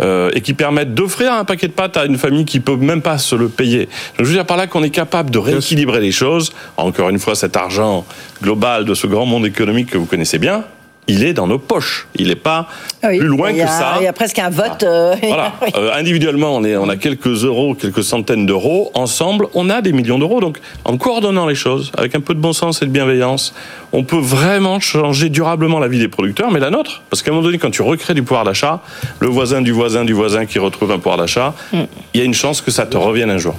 euh, 0.00 0.30
et 0.34 0.40
qui 0.40 0.54
permettent 0.54 0.94
d'offrir 0.94 1.32
un 1.32 1.44
paquet 1.44 1.68
de 1.68 1.72
pâtes 1.72 1.96
à 1.96 2.06
une 2.06 2.18
famille 2.18 2.44
qui 2.44 2.60
peut 2.60 2.76
même 2.76 3.02
pas 3.02 3.18
se 3.18 3.36
le 3.36 3.48
payer. 3.48 3.88
je 4.18 4.24
veux 4.24 4.32
dire 4.32 4.46
par 4.46 4.56
là 4.56 4.66
qu'on 4.66 4.82
est 4.82 4.90
capable 4.90 5.30
de 5.30 5.38
rééquilibrer 5.38 6.00
les 6.00 6.12
choses. 6.12 6.52
Encore 6.76 7.10
une 7.10 7.18
fois, 7.18 7.34
cet 7.34 7.56
argent 7.56 8.04
global 8.42 8.84
de 8.84 8.94
ce 8.94 9.06
grand 9.06 9.26
monde 9.26 9.46
économique 9.46 9.90
que 9.90 9.98
vous 9.98 10.06
connaissez 10.06 10.38
bien, 10.38 10.64
il 11.08 11.24
est 11.24 11.32
dans 11.32 11.46
nos 11.46 11.58
poches. 11.58 12.06
Il 12.16 12.28
n'est 12.28 12.36
pas 12.36 12.68
plus 13.02 13.18
loin 13.18 13.52
que 13.52 13.58
ça. 13.58 13.96
Il 14.00 14.04
y 14.04 14.06
a 14.06 14.12
presque 14.12 14.38
un 14.38 14.50
vote. 14.50 14.82
Euh, 14.82 15.14
voilà. 15.22 15.52
Euh, 15.74 15.90
individuellement, 15.94 16.54
on, 16.56 16.64
est, 16.64 16.76
on 16.76 16.88
a 16.88 16.96
quelques 16.96 17.44
euros, 17.44 17.74
quelques 17.74 18.04
centaines 18.04 18.44
d'euros. 18.44 18.90
Ensemble, 18.94 19.46
on 19.54 19.70
a 19.70 19.80
des 19.80 19.92
millions 19.92 20.18
d'euros. 20.18 20.40
Donc, 20.40 20.58
en 20.84 20.98
coordonnant 20.98 21.46
les 21.46 21.54
choses, 21.54 21.92
avec 21.96 22.14
un 22.14 22.20
peu 22.20 22.34
de 22.34 22.40
bon 22.40 22.52
sens 22.52 22.82
et 22.82 22.86
de 22.86 22.90
bienveillance, 22.90 23.54
on 23.92 24.04
peut 24.04 24.18
vraiment 24.18 24.80
changer 24.80 25.30
durablement 25.30 25.78
la 25.78 25.88
vie 25.88 25.98
des 25.98 26.08
producteurs, 26.08 26.50
mais 26.50 26.60
la 26.60 26.70
nôtre. 26.70 27.02
Parce 27.08 27.22
qu'à 27.22 27.30
un 27.30 27.34
moment 27.34 27.46
donné, 27.46 27.58
quand 27.58 27.70
tu 27.70 27.82
recrées 27.82 28.14
du 28.14 28.22
pouvoir 28.22 28.44
d'achat, 28.44 28.80
le 29.20 29.28
voisin 29.28 29.62
du 29.62 29.72
voisin 29.72 30.04
du 30.04 30.12
voisin 30.12 30.44
qui 30.44 30.58
retrouve 30.58 30.90
un 30.92 30.98
pouvoir 30.98 31.16
d'achat, 31.16 31.54
mm. 31.72 31.80
il 32.14 32.20
y 32.20 32.22
a 32.22 32.26
une 32.26 32.34
chance 32.34 32.60
que 32.60 32.70
ça 32.70 32.84
te 32.84 32.96
revienne 32.96 33.30
un 33.30 33.38
jour. 33.38 33.54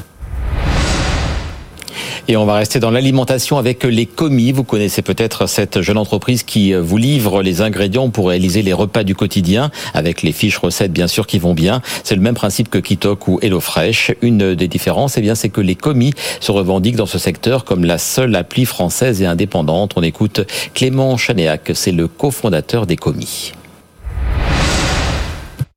Et 2.30 2.38
on 2.38 2.46
va 2.46 2.56
rester 2.56 2.80
dans 2.80 2.90
l'alimentation 2.90 3.58
avec 3.58 3.84
les 3.84 4.06
commis. 4.06 4.54
Vous 4.54 4.64
connaissez 4.64 5.02
peut-être 5.02 5.46
cette 5.46 5.82
jeune 5.82 5.98
entreprise 5.98 6.44
qui 6.44 6.74
vous 6.74 6.96
livre 6.96 7.44
les 7.44 7.62
ingrédients 7.62 8.10
pour 8.10 8.30
réaliser 8.30 8.62
les 8.62 8.72
repas 8.72 9.04
du 9.04 9.14
quotidien 9.14 9.72
avec 9.94 10.22
les 10.22 10.32
fiches 10.32 10.58
recettes 10.58 10.94
bien 10.94 11.08
sûr 11.08 11.28
qui 11.28 11.38
vont 11.38 11.54
bien. 11.54 11.82
C'est 12.06 12.16
le 12.16 12.22
même 12.22 12.34
principe 12.34 12.70
que 12.70 12.78
Kitok 12.78 13.28
ou 13.28 13.40
HelloFresh. 13.42 14.14
Une 14.22 14.56
des 14.56 14.68
différences, 14.70 15.18
eh 15.18 15.22
bien, 15.22 15.36
c'est 15.36 15.50
que 15.50 15.60
les 15.60 15.76
commis 15.76 16.14
se 16.40 16.54
revendiquent 16.54 16.96
dans 16.96 17.06
ce 17.06 17.18
secteur 17.20 17.66
comme 17.66 17.84
la 17.84 17.98
seule 17.98 18.36
appli 18.36 18.64
française 18.64 19.22
et 19.22 19.26
indépendante. 19.26 19.94
On 19.98 20.02
écoute 20.02 20.42
Clément 20.74 21.18
Chanéac, 21.18 21.72
c'est 21.74 21.92
le 21.92 22.08
cofondateur 22.08 22.88
des 22.88 22.96
commis. 22.96 23.52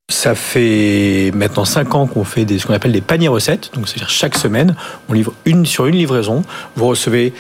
Ça 0.09 0.37
fait 0.37 1.33
maintenant 1.35 1.65
5 1.65 1.95
ans 1.97 2.07
qu'on 2.07 2.23
fait 2.23 2.45
des, 2.45 2.61
ce 2.61 2.67
qu'on 2.67 2.75
appelle 2.75 2.93
des 2.93 3.01
paniers 3.01 3.27
recettes. 3.27 3.71
Donc, 3.75 3.89
c'est-à-dire 3.89 4.09
chaque 4.09 4.37
semaine, 4.37 4.77
on 5.09 5.15
livre 5.15 5.33
une 5.45 5.67
sur 5.67 5.87
une 5.87 5.97
livraison. 5.97 6.43
Vous 6.77 6.87
recevez 6.87 7.33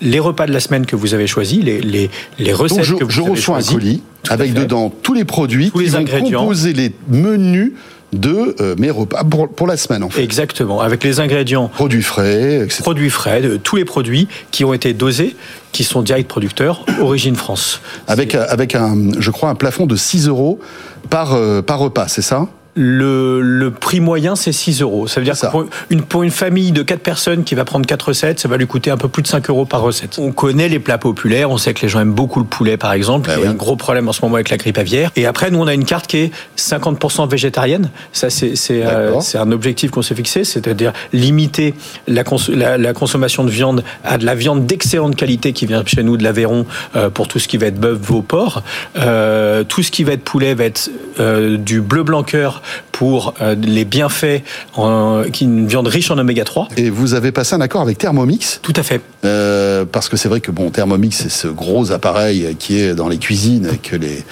les 0.00 0.20
repas 0.20 0.46
de 0.46 0.52
la 0.52 0.60
semaine 0.60 0.86
que 0.86 0.94
vous 0.94 1.14
avez 1.14 1.26
choisis, 1.26 1.62
les, 1.64 1.80
les, 1.80 2.10
les 2.38 2.52
recettes 2.52 2.84
je, 2.84 2.94
que 2.94 3.02
vous 3.04 3.10
je 3.10 3.22
reçois 3.22 3.58
un 3.58 3.62
colis 3.62 4.04
avec 4.30 4.54
dedans 4.54 4.88
tous 5.02 5.14
les 5.14 5.24
produits 5.24 5.72
tous 5.72 5.78
qui 5.80 5.84
les 5.86 5.90
vont 5.90 5.98
ingrédients. 5.98 6.40
composer 6.42 6.72
les 6.72 6.92
menus 7.08 7.72
de 8.12 8.54
euh, 8.60 8.74
mes 8.78 8.90
repas 8.90 9.24
pour, 9.24 9.66
la 9.66 9.76
semaine 9.76 10.02
en 10.02 10.10
fait. 10.10 10.22
Exactement, 10.22 10.80
avec 10.80 11.02
les 11.02 11.20
ingrédients. 11.20 11.68
Produits 11.68 12.02
frais, 12.02 12.56
etc. 12.64 12.82
Produits 12.82 13.10
frais, 13.10 13.40
de, 13.40 13.56
tous 13.56 13.76
les 13.76 13.84
produits 13.84 14.28
qui 14.50 14.64
ont 14.64 14.74
été 14.74 14.92
dosés, 14.92 15.34
qui 15.72 15.84
sont 15.84 16.02
direct 16.02 16.28
producteurs, 16.28 16.84
origine 17.00 17.36
France. 17.36 17.80
Avec, 18.06 18.34
avec 18.34 18.74
un, 18.74 19.12
je 19.18 19.30
crois, 19.30 19.48
un 19.48 19.54
plafond 19.54 19.86
de 19.86 19.96
6 19.96 20.28
euros 20.28 20.60
par, 21.08 21.34
euh, 21.34 21.62
par 21.62 21.78
repas, 21.78 22.08
c'est 22.08 22.22
ça? 22.22 22.48
Le, 22.74 23.40
le, 23.40 23.70
prix 23.70 24.00
moyen, 24.00 24.34
c'est 24.34 24.52
6 24.52 24.80
euros. 24.80 25.06
Ça 25.06 25.20
veut 25.20 25.24
dire 25.24 25.38
que 25.38 25.46
pour 25.46 25.66
une, 25.90 26.02
pour 26.02 26.22
une 26.22 26.30
famille 26.30 26.72
de 26.72 26.82
4 26.82 27.00
personnes 27.00 27.44
qui 27.44 27.54
va 27.54 27.64
prendre 27.64 27.86
4 27.86 28.08
recettes, 28.08 28.40
ça 28.40 28.48
va 28.48 28.56
lui 28.56 28.66
coûter 28.66 28.90
un 28.90 28.96
peu 28.96 29.08
plus 29.08 29.22
de 29.22 29.28
5 29.28 29.50
euros 29.50 29.64
par 29.64 29.82
recette. 29.82 30.18
On 30.18 30.32
connaît 30.32 30.68
les 30.68 30.78
plats 30.78 30.98
populaires, 30.98 31.50
on 31.50 31.58
sait 31.58 31.74
que 31.74 31.82
les 31.82 31.88
gens 31.88 32.00
aiment 32.00 32.12
beaucoup 32.12 32.40
le 32.40 32.46
poulet, 32.46 32.76
par 32.76 32.92
exemple. 32.92 33.28
Bah 33.28 33.34
Il 33.38 33.44
y 33.44 33.46
a 33.46 33.50
un 33.50 33.54
gros 33.54 33.76
problème 33.76 34.08
en 34.08 34.12
ce 34.12 34.22
moment 34.22 34.36
avec 34.36 34.48
la 34.48 34.56
grippe 34.56 34.78
aviaire. 34.78 35.10
Et 35.16 35.26
après, 35.26 35.50
nous, 35.50 35.58
on 35.58 35.66
a 35.66 35.74
une 35.74 35.84
carte 35.84 36.06
qui 36.06 36.18
est 36.18 36.30
50% 36.56 37.28
végétarienne. 37.28 37.90
Ça, 38.12 38.30
c'est 38.30 38.54
euh, 38.70 39.20
un 39.34 39.52
objectif 39.52 39.90
qu'on 39.90 40.02
s'est 40.02 40.14
fixé, 40.14 40.44
c'est-à-dire 40.44 40.92
limiter 41.12 41.74
la, 42.06 42.24
la, 42.48 42.78
la, 42.78 42.92
consommation 42.92 43.44
de 43.44 43.50
viande 43.50 43.84
à 44.04 44.18
de 44.18 44.24
la 44.24 44.34
viande 44.34 44.66
d'excellente 44.66 45.16
qualité 45.16 45.52
qui 45.52 45.66
vient 45.66 45.82
chez 45.84 46.02
nous 46.02 46.16
de 46.16 46.24
l'Aveyron 46.24 46.66
euh, 46.96 47.10
pour 47.10 47.28
tout 47.28 47.38
ce 47.38 47.48
qui 47.48 47.58
va 47.58 47.66
être 47.66 47.78
bœuf, 47.78 47.98
veau, 47.98 48.22
porc. 48.22 48.62
Euh, 48.96 49.64
tout 49.64 49.82
ce 49.82 49.90
qui 49.90 50.04
va 50.04 50.12
être 50.12 50.24
poulet 50.24 50.54
va 50.54 50.64
être 50.64 50.90
euh, 51.20 51.56
du 51.56 51.80
bleu 51.80 52.02
blanc 52.02 52.22
cœur 52.22 52.61
pour 52.92 53.34
euh, 53.40 53.54
les 53.54 53.84
bienfaits 53.84 54.42
en, 54.74 55.24
qui 55.32 55.44
une 55.44 55.66
viande 55.66 55.88
riche 55.88 56.10
en 56.10 56.18
oméga 56.18 56.44
3. 56.44 56.68
Et 56.76 56.90
vous 56.90 57.14
avez 57.14 57.32
passé 57.32 57.54
un 57.54 57.60
accord 57.60 57.82
avec 57.82 57.98
Thermomix 57.98 58.60
Tout 58.62 58.72
à 58.76 58.82
fait. 58.82 59.00
Euh, 59.24 59.84
parce 59.84 60.08
que 60.08 60.16
c'est 60.16 60.28
vrai 60.28 60.40
que 60.40 60.50
bon, 60.50 60.70
Thermomix, 60.70 61.16
c'est 61.16 61.30
ce 61.30 61.48
gros 61.48 61.92
appareil 61.92 62.56
qui 62.58 62.80
est 62.80 62.94
dans 62.94 63.08
les 63.08 63.18
cuisines 63.18 63.68
et 63.72 63.78
que 63.78 63.96
les 63.96 64.24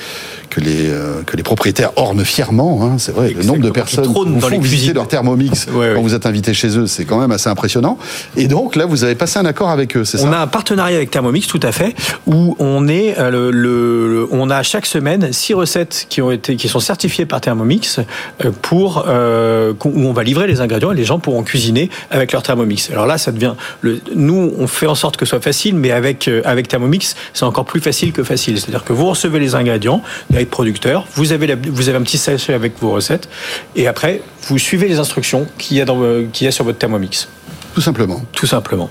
que 0.50 0.60
les, 0.60 0.90
euh, 0.90 1.22
que 1.24 1.36
les 1.36 1.42
propriétaires 1.42 1.92
ornent 1.96 2.24
fièrement. 2.24 2.80
Hein, 2.82 2.96
c'est 2.98 3.12
vrai, 3.12 3.30
le 3.30 3.44
nombre 3.44 3.60
de 3.62 3.70
personnes 3.70 4.06
qui 4.08 4.12
font 4.12 4.24
visiter 4.24 4.58
cuisines. 4.58 4.94
leur 4.94 5.08
Thermomix 5.08 5.66
quand 5.66 6.02
vous 6.02 6.14
êtes 6.14 6.26
invité 6.26 6.52
chez 6.52 6.76
eux, 6.76 6.86
c'est 6.86 7.04
quand 7.04 7.20
même 7.20 7.30
assez 7.30 7.48
impressionnant. 7.48 7.98
Et 8.36 8.48
donc 8.48 8.76
là, 8.76 8.84
vous 8.84 9.04
avez 9.04 9.14
passé 9.14 9.38
un 9.38 9.46
accord 9.46 9.70
avec 9.70 9.96
eux, 9.96 10.04
c'est 10.04 10.18
ça 10.18 10.26
On 10.28 10.32
a 10.32 10.38
un 10.38 10.46
partenariat 10.46 10.96
avec 10.96 11.10
Thermomix, 11.10 11.46
tout 11.46 11.60
à 11.62 11.72
fait, 11.72 11.94
où 12.26 12.56
on 12.58 12.88
est 12.88 13.18
euh, 13.18 13.50
le, 13.52 14.28
on 14.32 14.50
a 14.50 14.62
chaque 14.62 14.86
semaine 14.86 15.32
six 15.32 15.54
recettes 15.54 16.06
qui 16.08 16.20
ont 16.20 16.32
été 16.32 16.56
qui 16.56 16.68
sont 16.68 16.80
certifiées 16.80 17.26
par 17.26 17.40
Thermomix 17.40 18.00
euh, 18.44 18.50
pour 18.60 19.04
où 19.06 20.00
on 20.06 20.12
va 20.12 20.22
livrer 20.22 20.46
les 20.46 20.60
ingrédients 20.60 20.92
et 20.92 20.96
les 20.96 21.04
gens 21.04 21.20
pourront 21.20 21.42
cuisiner 21.42 21.90
avec 22.10 22.32
leur 22.32 22.42
Thermomix. 22.42 22.90
Alors 22.90 23.06
là, 23.06 23.18
ça 23.18 23.30
devient 23.30 23.54
le, 23.80 24.00
nous 24.14 24.52
on 24.58 24.66
fait 24.66 24.86
en 24.86 24.94
sorte 24.94 25.16
que 25.16 25.24
ce 25.24 25.30
soit 25.30 25.40
facile, 25.40 25.76
mais 25.76 25.92
avec 25.92 26.28
avec 26.44 26.66
Thermomix, 26.66 27.14
c'est 27.32 27.44
encore 27.44 27.64
plus 27.64 27.80
facile 27.80 28.12
que 28.12 28.24
facile. 28.24 28.58
C'est-à-dire 28.58 28.84
que 28.84 28.92
vous 28.92 29.06
recevez 29.06 29.38
les 29.38 29.54
ingrédients 29.54 30.02
producteur, 30.48 31.06
vous 31.14 31.32
avez, 31.32 31.54
vous 31.54 31.88
avez 31.88 31.98
un 31.98 32.02
petit 32.02 32.18
sachet 32.18 32.54
avec 32.54 32.74
vos 32.80 32.90
recettes, 32.90 33.28
et 33.76 33.86
après, 33.86 34.22
vous 34.42 34.58
suivez 34.58 34.88
les 34.88 34.98
instructions 34.98 35.46
qu'il 35.58 35.76
y, 35.76 35.80
a 35.80 35.84
dans, 35.84 36.00
qu'il 36.32 36.44
y 36.44 36.48
a 36.48 36.52
sur 36.52 36.64
votre 36.64 36.78
Thermomix. 36.78 37.28
Tout 37.74 37.80
simplement. 37.80 38.22
Tout 38.32 38.46
simplement. 38.46 38.90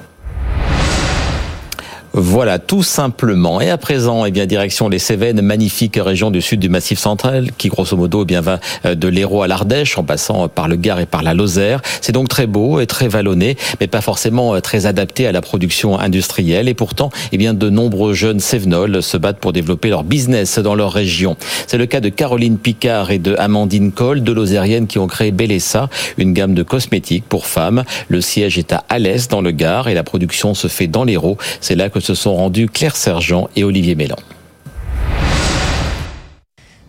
Voilà, 2.14 2.58
tout 2.58 2.82
simplement. 2.82 3.62
Et 3.62 3.70
à 3.70 3.78
présent, 3.78 4.26
eh 4.26 4.32
bien, 4.32 4.48
direction 4.48 4.90
les 4.90 4.98
Cévennes, 4.98 5.42
magnifique 5.42 6.00
région 6.02 6.32
du 6.32 6.42
sud 6.42 6.60
du 6.60 6.68
Massif 6.68 6.98
central, 6.98 7.52
qui 7.56 7.70
grosso 7.70 7.96
modo 7.96 8.24
eh 8.24 8.26
bien 8.26 8.42
va 8.42 8.60
euh, 8.86 8.96
de 8.96 9.08
l'Hérault 9.08 9.44
à 9.44 9.48
l'Ardèche, 9.48 9.96
en 9.98 10.04
passant 10.04 10.48
par 10.48 10.68
le 10.68 10.76
Gard 10.76 11.00
et 11.00 11.06
par 11.06 11.22
la 11.22 11.36
Lozère. 11.36 11.82
C'est 12.02 12.12
donc 12.12 12.28
très 12.28 12.48
beau 12.48 12.80
et 12.80 12.88
très 12.88 13.08
vallonné, 13.08 13.58
mais 13.80 13.86
pas 13.86 14.02
forcément 14.02 14.56
euh, 14.56 14.60
très 14.60 14.88
adapté 14.88 15.28
à 15.28 15.32
la 15.32 15.42
production 15.42 16.00
industrielle. 16.00 16.68
Et 16.68 16.74
pourtant, 16.74 17.12
eh 17.32 17.38
bien, 17.38 17.54
de 17.54 17.70
nombreux 17.70 18.14
jeunes 18.14 18.40
Cévenols 18.40 19.04
se 19.04 19.18
battent 19.18 19.40
pour 19.40 19.54
développer 19.54 19.90
leur 19.90 20.04
business 20.04 20.58
dans 20.58 20.74
leur 20.74 20.92
région. 20.92 21.38
C'est 21.68 21.78
le 21.78 21.86
cas 21.86 22.00
de 22.00 22.10
Caroline 22.10 22.58
Picard 22.58 23.12
et 23.12 23.20
de 23.20 23.36
Amandine 23.38 23.92
Cole, 23.92 24.22
deux 24.22 24.34
Lozériennes 24.34 24.88
qui 24.88 24.98
ont 24.98 25.08
créé 25.08 25.32
Bellessa, 25.32 25.90
une 26.18 26.34
gamme 26.34 26.56
de 26.56 26.64
cosmétiques 26.64 27.26
pour 27.30 27.46
femmes. 27.46 27.84
Le 28.08 28.20
siège 28.20 28.58
est 28.58 28.74
à 28.74 28.84
Alès, 28.90 29.28
dans 29.28 29.42
le 29.42 29.52
Gard, 29.52 29.90
et 29.90 29.94
la 29.94 30.04
production 30.04 30.56
se 30.56 30.68
fait 30.68 30.88
dans 30.88 31.04
l'Hérault. 31.04 31.38
C'est 31.62 31.76
là 31.76 31.90
que 31.90 31.99
se 32.00 32.16
sont 32.16 32.36
rendus 32.36 32.68
Claire 32.68 32.96
Sergent 32.96 33.50
et 33.56 33.64
Olivier 33.64 33.96
Mélan. 33.96 34.18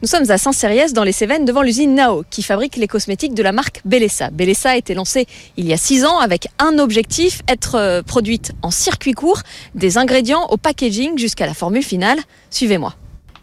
Nous 0.03 0.09
sommes 0.09 0.31
à 0.31 0.39
Saint-Cériès 0.39 0.95
dans 0.95 1.05
les 1.05 1.13
Cévennes 1.13 1.45
devant 1.45 1.61
l'usine 1.61 1.95
Nao 1.95 2.25
qui 2.31 2.43
fabrique 2.43 2.77
les 2.77 2.87
cosmétiques 2.87 3.35
de 3.35 3.43
la 3.43 3.53
marque 3.53 3.83
Bellessa. 3.85 4.31
Bellessa 4.31 4.71
a 4.71 4.77
été 4.77 4.95
lancée 4.95 5.27
il 5.59 5.67
y 5.67 5.75
a 5.75 5.77
six 5.77 6.07
ans 6.07 6.19
avec 6.21 6.49
un 6.59 6.79
objectif, 6.79 7.43
être 7.49 7.75
euh, 7.75 8.03
produite 8.03 8.53
en 8.63 8.71
circuit 8.71 9.13
court, 9.13 9.43
des 9.75 9.99
ingrédients 9.99 10.47
au 10.49 10.57
packaging 10.57 11.19
jusqu'à 11.19 11.45
la 11.45 11.53
formule 11.53 11.83
finale. 11.83 12.19
Suivez-moi. 12.49 12.95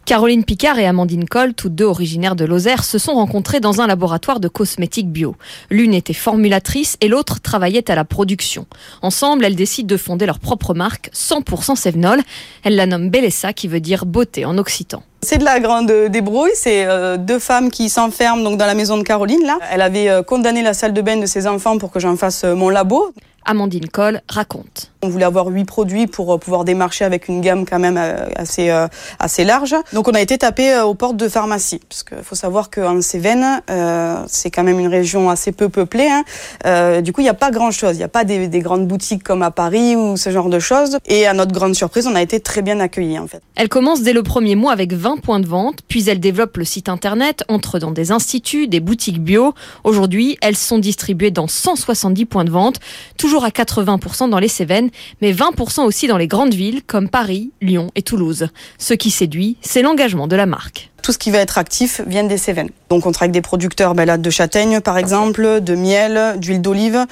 Caroline 0.08 0.42
Picard 0.42 0.78
et 0.78 0.86
Amandine 0.86 1.28
Coll, 1.28 1.52
toutes 1.52 1.74
deux 1.74 1.84
originaires 1.84 2.34
de 2.34 2.46
Lozère, 2.46 2.82
se 2.82 2.96
sont 2.96 3.12
rencontrées 3.12 3.60
dans 3.60 3.82
un 3.82 3.86
laboratoire 3.86 4.40
de 4.40 4.48
cosmétiques 4.48 5.12
bio. 5.12 5.36
L'une 5.68 5.92
était 5.92 6.14
formulatrice 6.14 6.96
et 7.02 7.08
l'autre 7.08 7.42
travaillait 7.42 7.90
à 7.90 7.94
la 7.94 8.06
production. 8.06 8.64
Ensemble, 9.02 9.44
elles 9.44 9.54
décident 9.54 9.86
de 9.86 9.98
fonder 9.98 10.24
leur 10.24 10.38
propre 10.38 10.72
marque 10.72 11.10
100% 11.12 11.76
Sévenol. 11.76 12.22
Elles 12.64 12.76
la 12.76 12.86
nomment 12.86 13.10
Bellessa 13.10 13.52
qui 13.52 13.68
veut 13.68 13.80
dire 13.80 14.06
beauté 14.06 14.46
en 14.46 14.56
occitan. 14.56 15.02
C'est 15.20 15.36
de 15.36 15.44
la 15.44 15.60
grande 15.60 15.92
débrouille. 16.08 16.52
C'est 16.54 16.86
euh, 16.86 17.18
deux 17.18 17.38
femmes 17.38 17.70
qui 17.70 17.90
s'enferment 17.90 18.42
donc 18.42 18.56
dans 18.56 18.64
la 18.64 18.74
maison 18.74 18.96
de 18.96 19.02
Caroline. 19.02 19.42
Là, 19.44 19.58
elle 19.70 19.82
avait 19.82 20.08
euh, 20.08 20.22
condamné 20.22 20.62
la 20.62 20.72
salle 20.72 20.94
de 20.94 21.02
bain 21.02 21.18
de 21.18 21.26
ses 21.26 21.46
enfants 21.46 21.76
pour 21.76 21.90
que 21.90 22.00
j'en 22.00 22.16
fasse 22.16 22.44
euh, 22.44 22.54
mon 22.54 22.70
labo. 22.70 23.12
Amandine 23.48 23.88
Coll 23.88 24.20
raconte. 24.28 24.92
On 25.00 25.08
voulait 25.08 25.24
avoir 25.24 25.46
huit 25.46 25.64
produits 25.64 26.06
pour 26.06 26.34
euh, 26.34 26.38
pouvoir 26.38 26.64
démarcher 26.64 27.06
avec 27.06 27.28
une 27.28 27.40
gamme 27.40 27.64
quand 27.64 27.78
même 27.78 27.96
euh, 27.96 28.28
assez 28.36 28.68
euh, 28.68 28.86
assez 29.18 29.44
large. 29.44 29.74
Donc 29.94 30.06
on 30.06 30.12
a 30.12 30.20
été 30.20 30.36
tapé 30.36 30.78
aux 30.80 30.94
portes 30.94 31.16
de 31.16 31.28
pharmacie 31.28 31.80
parce 31.88 32.02
qu'il 32.02 32.22
faut 32.22 32.34
savoir 32.34 32.68
qu'en 32.68 33.00
Cévennes 33.00 33.62
euh, 33.70 34.22
c'est 34.26 34.50
quand 34.50 34.64
même 34.64 34.78
une 34.78 34.88
région 34.88 35.30
assez 35.30 35.52
peu 35.52 35.70
peuplée. 35.70 36.08
Hein. 36.08 36.24
Euh, 36.66 37.00
du 37.00 37.12
coup 37.12 37.22
il 37.22 37.24
n'y 37.24 37.30
a 37.30 37.34
pas 37.34 37.50
grand 37.50 37.70
chose. 37.70 37.94
Il 37.94 37.98
n'y 37.98 38.04
a 38.04 38.08
pas 38.08 38.24
des, 38.24 38.48
des, 38.48 38.60
grandes 38.60 38.86
boutiques 38.86 39.22
comme 39.22 39.42
à 39.42 39.50
Paris 39.50 39.96
ou 39.96 40.18
ce 40.18 40.28
genre 40.28 40.50
de 40.50 40.58
choses. 40.58 40.98
Et 41.06 41.26
à 41.26 41.32
notre 41.32 41.52
grande 41.52 41.74
surprise 41.74 42.06
on 42.06 42.14
a 42.14 42.20
été 42.20 42.40
très 42.40 42.60
bien 42.60 42.80
accueillis 42.80 43.18
en 43.18 43.26
fait. 43.26 43.40
Elle 43.56 43.70
commence 43.70 44.02
dès 44.02 44.12
le 44.12 44.22
premier 44.22 44.56
mois 44.56 44.72
avec 44.72 44.92
20 44.92 45.22
points 45.22 45.40
de 45.40 45.46
vente, 45.46 45.78
puis 45.88 46.06
elle 46.10 46.20
développe 46.20 46.58
le 46.58 46.64
site 46.64 46.90
internet, 46.90 47.44
entre 47.48 47.78
dans 47.78 47.92
des 47.92 48.12
instituts, 48.12 48.68
des 48.68 48.80
boutiques 48.80 49.22
bio. 49.22 49.54
Aujourd'hui 49.84 50.36
elles 50.42 50.56
sont 50.56 50.78
distribuées 50.78 51.30
dans 51.30 51.46
170 51.46 52.26
points 52.26 52.44
de 52.44 52.50
vente, 52.50 52.76
toujours 53.16 53.37
à 53.44 53.50
80% 53.50 54.30
dans 54.30 54.38
les 54.38 54.48
Cévennes, 54.48 54.90
mais 55.20 55.32
20% 55.32 55.84
aussi 55.84 56.06
dans 56.06 56.16
les 56.16 56.26
grandes 56.26 56.54
villes 56.54 56.82
comme 56.86 57.08
Paris, 57.08 57.50
Lyon 57.60 57.90
et 57.94 58.02
Toulouse. 58.02 58.48
Ce 58.78 58.94
qui 58.94 59.10
séduit, 59.10 59.56
c'est 59.60 59.82
l'engagement 59.82 60.26
de 60.26 60.36
la 60.36 60.46
marque 60.46 60.90
tout 61.08 61.12
ce 61.12 61.18
qui 61.18 61.30
va 61.30 61.38
être 61.38 61.56
actif 61.56 62.02
vient 62.06 62.24
des 62.24 62.36
Cévennes. 62.36 62.68
Donc 62.88 63.06
on 63.06 63.12
travaille 63.12 63.26
avec 63.26 63.32
des 63.32 63.42
producteurs 63.42 63.94
ben 63.94 64.04
là, 64.04 64.18
de 64.18 64.30
châtaigne 64.30 64.80
par 64.80 64.98
exemple, 64.98 65.60
de 65.60 65.74
miel, 65.74 66.38
d'huile 66.38 66.60
d'olive. 66.60 67.04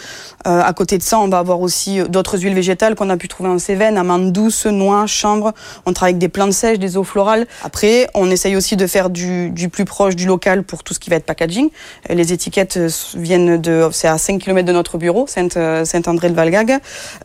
Euh, 0.47 0.61
à 0.63 0.73
côté 0.73 0.99
de 0.99 1.03
ça, 1.03 1.19
on 1.19 1.29
va 1.29 1.39
avoir 1.39 1.61
aussi 1.61 2.01
d'autres 2.09 2.39
huiles 2.39 2.55
végétales 2.55 2.95
qu'on 2.95 3.11
a 3.11 3.17
pu 3.17 3.29
trouver 3.29 3.51
en 3.51 3.59
Cévennes, 3.59 3.99
amandes 3.99 4.33
douces, 4.33 4.67
noix, 4.67 5.07
chanvre. 5.07 5.53
On 5.85 5.93
travaille 5.93 6.13
avec 6.13 6.19
des 6.19 6.29
plantes 6.29 6.53
sèches, 6.53 6.79
des 6.79 6.97
eaux 6.97 7.05
florales. 7.05 7.47
Après, 7.63 8.09
on 8.15 8.31
essaye 8.31 8.57
aussi 8.57 8.77
de 8.77 8.87
faire 8.87 9.11
du, 9.11 9.51
du 9.51 9.69
plus 9.69 9.85
proche 9.85 10.17
du 10.17 10.27
local 10.27 10.63
pour 10.63 10.83
tout 10.83 10.95
ce 10.95 10.99
qui 10.99 11.11
va 11.11 11.17
être 11.17 11.27
packaging. 11.27 11.71
Les 12.09 12.33
étiquettes 12.33 12.79
viennent 13.15 13.61
de, 13.61 13.89
c'est 13.93 14.09
à 14.09 14.19
5 14.19 14.41
km 14.41 14.67
de 14.67 14.73
notre 14.73 14.99
bureau, 14.99 15.27
Saint-André-de-Valgag. 15.27 16.79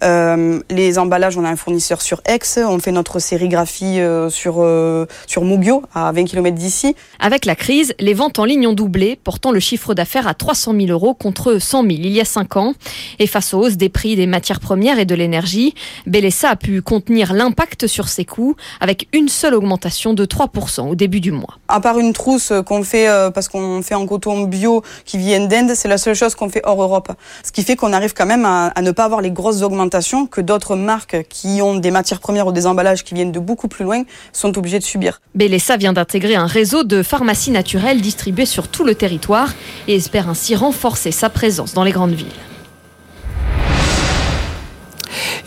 Euh, 0.04 0.60
les 0.70 1.00
emballages, 1.00 1.38
on 1.38 1.46
a 1.46 1.50
un 1.50 1.56
fournisseur 1.56 2.02
sur 2.02 2.22
Aix. 2.26 2.40
On 2.58 2.80
fait 2.80 2.92
notre 2.92 3.20
sérigraphie 3.20 4.00
euh, 4.00 4.30
sur, 4.30 4.56
euh, 4.60 5.06
sur 5.28 5.44
Mugio, 5.44 5.84
à 5.94 6.12
20 6.12 6.26
km 6.26 6.56
d'ici. 6.56 6.96
Avec 7.20 7.46
la 7.46 7.56
crise, 7.56 7.94
les 8.00 8.14
ventes 8.14 8.40
en 8.42 8.46
ligne 8.46 8.66
ont 8.66 8.74
doublé, 8.74 9.20
portant 9.24 9.52
le 9.52 9.60
chiffre 9.60 9.94
d'affaires 9.94 10.28
à 10.28 10.34
300 10.34 10.74
000 10.76 10.88
euros 10.88 11.14
contre 11.14 11.60
100 11.60 11.84
000 11.84 11.92
il 11.92 12.08
y 12.08 12.20
a 12.20 12.26
5 12.26 12.58
ans. 12.58 12.74
Et 13.20 13.28
face 13.28 13.54
aux 13.54 13.60
hausses 13.60 13.78
des 13.78 13.90
prix 13.90 14.16
des 14.16 14.26
matières 14.26 14.60
premières 14.60 14.98
et 14.98 15.06
de 15.06 15.14
l'énergie, 15.14 15.76
Bellessa 16.08 16.50
a 16.50 16.56
pu 16.56 16.82
contenir 16.82 17.34
l'impact 17.34 17.86
sur 17.86 18.10
ses 18.10 18.26
coûts 18.26 18.56
avec 18.80 19.08
une 19.14 19.30
seule 19.30 19.54
augmentation 19.54 20.16
de 20.16 20.26
3% 20.26 20.90
au 20.90 20.96
début 20.96 21.20
du 21.20 21.32
mois. 21.32 21.60
À 21.68 21.80
part 21.80 22.00
une 22.00 22.14
trousse 22.14 22.52
qu'on 22.66 22.84
fait 22.84 23.08
euh, 23.08 23.30
parce 23.30 23.48
qu'on 23.48 23.84
fait 23.84 23.94
en 23.94 24.08
coton 24.08 24.42
bio 24.46 24.82
qui 25.06 25.20
vient 25.20 25.46
d'Inde, 25.46 25.74
c'est 25.76 25.88
la 25.88 26.00
seule 26.00 26.16
chose 26.16 26.34
qu'on 26.34 26.50
fait 26.50 26.62
hors 26.64 26.82
Europe. 26.82 27.12
Ce 27.44 27.52
qui 27.52 27.62
fait 27.62 27.76
qu'on 27.76 27.94
arrive 27.94 28.16
quand 28.16 28.26
même 28.26 28.46
à, 28.46 28.68
à 28.70 28.82
ne 28.82 28.90
pas 28.90 29.06
avoir 29.06 29.22
les 29.22 29.30
grosses 29.30 29.62
augmentations 29.62 30.26
que 30.26 30.42
d'autres 30.42 30.76
marques 30.76 31.28
qui 31.30 31.62
ont 31.62 31.76
des 31.76 31.92
matières 31.92 32.20
premières 32.20 32.48
ou 32.48 32.52
des 32.52 32.66
emballages 32.66 33.04
qui 33.04 33.14
viennent 33.14 33.32
de 33.32 33.40
beaucoup 33.40 33.68
plus 33.68 33.86
loin 33.86 34.02
sont 34.34 34.58
obligées 34.58 34.80
de 34.80 34.84
subir. 34.84 35.22
Bellessa 35.36 35.78
vient 35.78 35.94
d'intégrer 35.94 36.34
un 36.34 36.48
réseau 36.48 36.84
de 36.84 37.04
pharmacies 37.04 37.52
naturelles 37.52 38.02
distribuées 38.02 38.31
sur 38.46 38.68
tout 38.68 38.84
le 38.84 38.96
territoire 38.96 39.54
et 39.88 39.96
espère 39.96 40.30
ainsi 40.30 40.56
renforcer 40.56 41.12
sa 41.12 41.30
présence 41.30 41.74
dans 41.74 41.84
les 41.84 41.92
grandes 41.92 42.14
villes. 42.14 42.28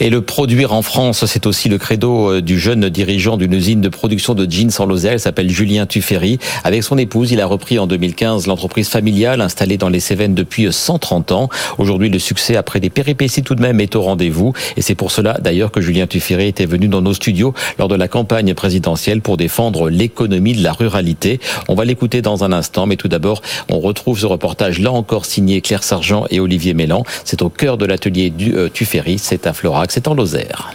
Et 0.05 0.11
le 0.11 0.21
produire 0.21 0.75
en 0.75 0.83
France, 0.83 1.25
c'est 1.25 1.47
aussi 1.47 1.71
le 1.71 1.79
credo 1.79 2.31
euh, 2.31 2.43
du 2.43 2.59
jeune 2.59 2.91
dirigeant 2.91 3.39
d'une 3.39 3.55
usine 3.55 3.81
de 3.81 3.89
production 3.89 4.35
de 4.35 4.45
jeans 4.45 4.71
en 4.79 4.85
Lozère. 4.85 5.15
Il 5.15 5.19
s'appelle 5.19 5.49
Julien 5.49 5.87
Tuffery. 5.87 6.39
Avec 6.63 6.83
son 6.83 6.99
épouse, 6.99 7.33
il 7.33 7.41
a 7.41 7.47
repris 7.47 7.79
en 7.79 7.87
2015 7.87 8.47
l'entreprise 8.47 8.91
familiale 8.91 9.41
installée 9.41 9.79
dans 9.79 9.89
les 9.89 10.01
Cévennes 10.01 10.35
depuis 10.35 10.71
130 10.71 11.33
ans. 11.33 11.49
Aujourd'hui, 11.79 12.11
le 12.11 12.19
succès, 12.19 12.55
après 12.55 12.81
des 12.81 12.91
péripéties 12.91 13.43
tout 13.43 13.55
de 13.55 13.63
même, 13.63 13.81
est 13.81 13.97
au 13.97 14.03
rendez-vous. 14.03 14.53
Et 14.77 14.83
c'est 14.83 14.95
pour 14.95 15.11
cela, 15.11 15.39
d'ailleurs, 15.41 15.71
que 15.71 15.81
Julien 15.81 16.07
Tuffery 16.07 16.49
était 16.49 16.67
venu 16.67 16.89
dans 16.89 17.01
nos 17.01 17.15
studios 17.15 17.55
lors 17.79 17.89
de 17.89 17.95
la 17.95 18.07
campagne 18.07 18.53
présidentielle 18.53 19.23
pour 19.23 19.39
défendre 19.39 19.89
l'économie 19.89 20.53
de 20.53 20.63
la 20.63 20.75
ruralité. 20.75 21.41
On 21.67 21.75
va 21.75 21.87
l'écouter 21.87 22.21
dans 22.21 22.45
un 22.45 22.53
instant, 22.53 22.85
mais 22.85 22.97
tout 22.97 23.09
d'abord, 23.09 23.41
on 23.71 23.81
retrouve 23.81 24.19
ce 24.19 24.27
reportage, 24.27 24.81
là 24.81 24.93
encore 24.93 25.25
signé 25.25 25.63
Claire 25.63 25.83
Sargent 25.83 26.27
et 26.29 26.41
Olivier 26.41 26.75
Mélan. 26.75 27.05
C'est 27.25 27.41
au 27.41 27.49
cœur 27.49 27.79
de 27.79 27.87
l'atelier 27.87 28.29
du 28.29 28.55
euh, 28.55 28.69
Tuffery, 28.69 29.19
c'est 29.19 29.47
à 29.47 29.55
Florac 29.55 29.94
c'est 29.95 30.09
en 30.09 30.15
Lozère. 30.15 30.75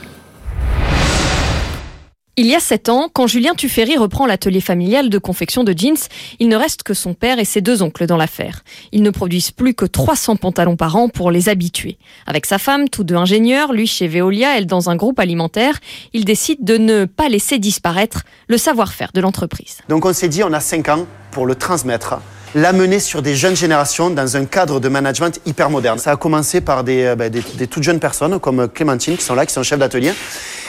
Il 2.37 2.45
y 2.45 2.55
a 2.55 2.61
sept 2.61 2.87
ans, 2.87 3.09
quand 3.11 3.27
Julien 3.27 3.53
Tuffery 3.53 3.97
reprend 3.97 4.25
l'atelier 4.25 4.61
familial 4.61 5.09
de 5.09 5.17
confection 5.17 5.65
de 5.65 5.73
jeans, 5.77 5.97
il 6.39 6.47
ne 6.47 6.55
reste 6.55 6.83
que 6.83 6.93
son 6.93 7.13
père 7.13 7.37
et 7.37 7.43
ses 7.43 7.59
deux 7.59 7.83
oncles 7.83 8.05
dans 8.05 8.15
l'affaire. 8.15 8.63
Ils 8.93 9.03
ne 9.03 9.09
produisent 9.09 9.51
plus 9.51 9.73
que 9.73 9.83
300 9.83 10.37
pantalons 10.37 10.77
par 10.77 10.95
an 10.95 11.09
pour 11.09 11.31
les 11.31 11.49
habituer. 11.49 11.97
Avec 12.27 12.45
sa 12.45 12.59
femme, 12.59 12.87
tous 12.87 13.03
deux 13.03 13.17
ingénieurs, 13.17 13.73
lui 13.73 13.87
chez 13.87 14.07
Veolia, 14.07 14.57
elle 14.57 14.67
dans 14.67 14.89
un 14.89 14.95
groupe 14.95 15.19
alimentaire, 15.19 15.79
il 16.13 16.23
décide 16.23 16.63
de 16.63 16.77
ne 16.77 17.03
pas 17.03 17.27
laisser 17.27 17.59
disparaître 17.59 18.23
le 18.47 18.57
savoir-faire 18.57 19.09
de 19.13 19.19
l'entreprise. 19.19 19.79
Donc 19.89 20.05
on 20.05 20.13
s'est 20.13 20.29
dit, 20.29 20.45
on 20.45 20.53
a 20.53 20.61
cinq 20.61 20.87
ans 20.87 21.07
pour 21.31 21.45
le 21.45 21.55
transmettre 21.55 22.21
l'amener 22.55 22.99
sur 22.99 23.21
des 23.21 23.35
jeunes 23.35 23.55
générations 23.55 24.09
dans 24.09 24.37
un 24.37 24.45
cadre 24.45 24.79
de 24.79 24.89
management 24.89 25.39
hyper 25.45 25.69
moderne. 25.69 25.99
Ça 25.99 26.11
a 26.11 26.15
commencé 26.15 26.61
par 26.61 26.83
des, 26.83 27.13
ben, 27.17 27.29
des, 27.29 27.41
des 27.41 27.67
toutes 27.67 27.83
jeunes 27.83 27.99
personnes 27.99 28.39
comme 28.39 28.67
Clémentine 28.67 29.17
qui 29.17 29.23
sont 29.23 29.35
là, 29.35 29.45
qui 29.45 29.53
sont 29.53 29.63
chefs 29.63 29.79
d'atelier 29.79 30.13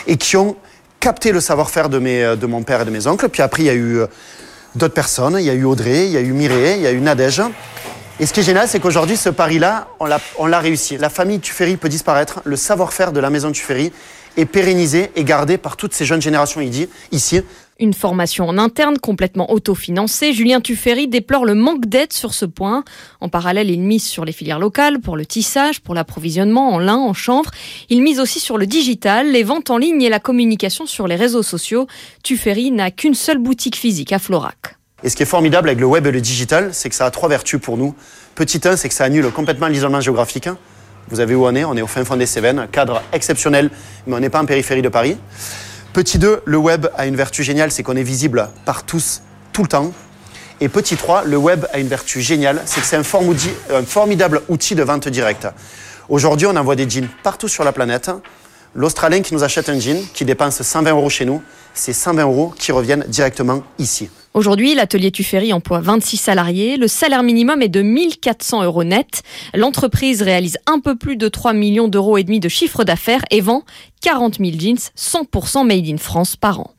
et 0.07 0.17
qui 0.17 0.37
ont 0.37 0.57
capté 0.99 1.33
le 1.33 1.41
savoir-faire 1.41 1.89
de, 1.89 1.99
mes, 1.99 2.37
de 2.37 2.47
mon 2.47 2.63
père 2.63 2.83
et 2.83 2.85
de 2.85 2.91
mes 2.91 3.07
oncles. 3.07 3.29
Puis 3.29 3.43
après, 3.43 3.63
il 3.63 3.67
y 3.67 3.71
a 3.71 3.75
eu 3.75 4.01
d'autres 4.75 4.95
personnes. 4.95 5.37
Il 5.39 5.45
y 5.45 5.51
a 5.51 5.55
eu 5.55 5.65
Audrey, 5.65 6.07
il 6.07 6.13
y 6.13 6.17
a 6.17 6.21
eu 6.21 6.33
Mireille, 6.33 6.79
il 6.79 6.83
y 6.83 6.87
a 6.87 6.93
eu 6.93 7.01
Nadège. 7.01 7.43
Et 8.19 8.27
ce 8.27 8.35
qui 8.35 8.41
est 8.41 8.45
génial, 8.45 8.69
c'est 8.69 8.81
qu'aujourd'hui, 8.81 9.17
ce 9.17 9.31
pari-là, 9.31 9.89
on 9.99 10.47
l'a 10.47 10.59
réussi. 10.61 10.99
La 10.99 11.09
famille 11.09 11.41
Tuffery 11.41 11.79
peut 11.79 11.89
disparaître, 11.89 12.43
le 12.45 12.57
savoir-faire 12.57 13.13
de 13.13 13.21
la 13.21 13.31
maison 13.31 13.51
Tuffery 13.51 13.93
est 14.37 14.45
pérennisé 14.45 15.11
et 15.17 15.25
gardé 15.25 15.57
par 15.57 15.77
toutes 15.77 15.95
ces 15.95 16.05
jeunes 16.05 16.21
générations 16.21 16.61
ici. 16.61 17.43
Une 17.81 17.95
formation 17.95 18.47
en 18.47 18.59
interne 18.59 18.99
complètement 18.99 19.51
autofinancée, 19.51 20.35
Julien 20.35 20.61
Tuffery 20.61 21.09
déplore 21.09 21.47
le 21.47 21.55
manque 21.55 21.87
d'aide 21.87 22.13
sur 22.13 22.35
ce 22.35 22.45
point. 22.45 22.85
En 23.23 23.31
parallèle, 23.31 23.71
il 23.71 23.81
mise 23.81 24.05
sur 24.05 24.27
les 24.27 24.33
filières 24.33 24.59
locales 24.59 25.01
pour 25.01 25.17
le 25.17 25.25
tissage, 25.25 25.81
pour 25.81 25.95
l'approvisionnement 25.95 26.75
en 26.75 26.79
lin, 26.79 26.99
en 26.99 27.15
chanvre. 27.15 27.51
Il 27.89 28.03
mise 28.03 28.21
aussi 28.21 28.39
sur 28.39 28.59
le 28.59 28.67
digital, 28.67 29.33
les 29.33 29.43
ventes 29.45 29.71
en 29.71 29.79
ligne 29.79 30.03
et 30.03 30.11
la 30.11 30.21
communication 30.21 30.85
sur 30.85 31.09
les 31.09 31.17
réseaux 31.17 31.43
sociaux. 31.43 31.87
Tuffery 32.23 32.71
n'a 32.71 32.91
qu'une 32.91 33.15
seule 33.15 33.39
boutique 33.39 33.77
physique 33.77 34.13
à 34.13 34.19
Florac. 34.19 34.77
Et 35.03 35.09
ce 35.09 35.17
qui 35.17 35.23
est 35.23 35.27
formidable 35.27 35.71
avec 35.71 35.81
le 35.81 35.87
web 35.87 36.07
et 36.07 36.13
le 36.13 36.21
digital, 36.21 36.75
c'est 36.75 36.91
que 36.91 36.95
ça 36.95 37.07
a 37.07 37.11
trois 37.11 37.31
vertus 37.31 37.63
pour 37.63 37.79
nous. 37.79 37.95
Petit 38.35 38.61
1, 38.63 38.77
c'est 38.77 38.91
que 38.91 38.95
ça 38.95 39.05
annule 39.05 39.31
complètement 39.31 39.69
l'isolement 39.69 40.03
géographique. 40.03 40.51
Vous 41.09 41.21
avez 41.21 41.35
où 41.35 41.47
on 41.47 41.55
est? 41.55 41.65
On 41.65 41.75
est 41.79 41.83
au 41.83 41.87
fin 41.87 42.05
fond 42.05 42.17
des 42.17 42.27
Cévennes, 42.27 42.69
cadre 42.71 43.01
exceptionnel, 43.15 43.71
mais 44.07 44.17
on 44.17 44.21
n'est 44.21 44.29
pas 44.29 44.43
en 44.43 44.45
périphérie 44.45 44.83
de 44.83 44.91
Paris. 44.91 45.17
Petit 45.93 46.19
2, 46.21 46.43
le 46.45 46.57
web 46.57 46.87
a 46.97 47.07
une 47.07 47.17
vertu 47.17 47.43
géniale, 47.43 47.73
c'est 47.73 47.83
qu'on 47.83 47.97
est 47.97 48.05
visible 48.05 48.49
par 48.65 48.85
tous, 48.85 49.23
tout 49.53 49.63
le 49.63 49.69
temps. 49.69 49.93
Et 50.61 50.69
petit 50.69 50.97
3, 50.97 51.25
le 51.25 51.37
web 51.37 51.67
a 51.73 51.81
une 51.81 51.89
vertu 51.89 52.21
géniale, 52.21 52.63
c'est 52.65 52.81
que 52.81 52.87
c'est 52.87 52.97
un, 52.97 53.01
un, 53.01 53.83
formidable 53.83 54.43
outil 54.49 54.77
de 54.77 54.85
vente 54.85 55.09
directe. 55.09 55.49
Aujourd'hui, 56.09 56.47
on 56.47 56.55
envoie 56.55 56.77
des 56.77 56.89
jeans 56.89 57.09
partout 57.25 57.49
sur 57.49 57.65
la 57.65 57.73
planète. 57.73 58.09
L'Australien 58.75 59.21
qui 59.23 59.35
nous 59.35 59.43
achète 59.43 59.69
un 59.69 59.81
jean, 59.81 60.01
qui 60.15 60.25
dépense 60.25 60.63
120 60.63 60.91
euros 60.91 61.11
chez 61.11 61.25
nous, 61.25 61.43
c'est 61.75 61.93
120 61.93 62.23
euros 62.23 62.55
qui 62.57 62.71
reviennent 62.71 63.05
directement 63.09 63.65
ici. 63.79 64.09
Aujourd'hui, 64.33 64.77
l'atelier 64.77 65.11
Tuffery 65.11 65.53
emploie 65.53 65.81
26 65.81 66.17
salariés. 66.17 66.77
Le 66.77 66.87
salaire 66.87 67.25
minimum 67.25 67.63
est 67.63 67.69
de 67.69 67.83
1400 67.83 68.63
euros 68.63 68.85
net. 68.85 69.23
L'entreprise 69.55 70.23
réalise 70.23 70.57
un 70.67 70.79
peu 70.79 70.95
plus 70.95 71.17
de 71.17 71.27
3 71.27 71.53
millions 71.53 71.89
d'euros 71.89 72.17
et 72.17 72.23
demi 72.23 72.39
de 72.39 72.49
chiffre 72.49 72.85
d'affaires 72.85 73.23
et 73.33 73.41
vend 73.41 73.65
40 74.03 74.39
000 74.39 74.53
jeans 74.57 74.79
100% 74.97 75.67
made 75.67 75.89
in 75.89 75.97
France 75.97 76.37
par 76.37 76.61
an. 76.61 76.71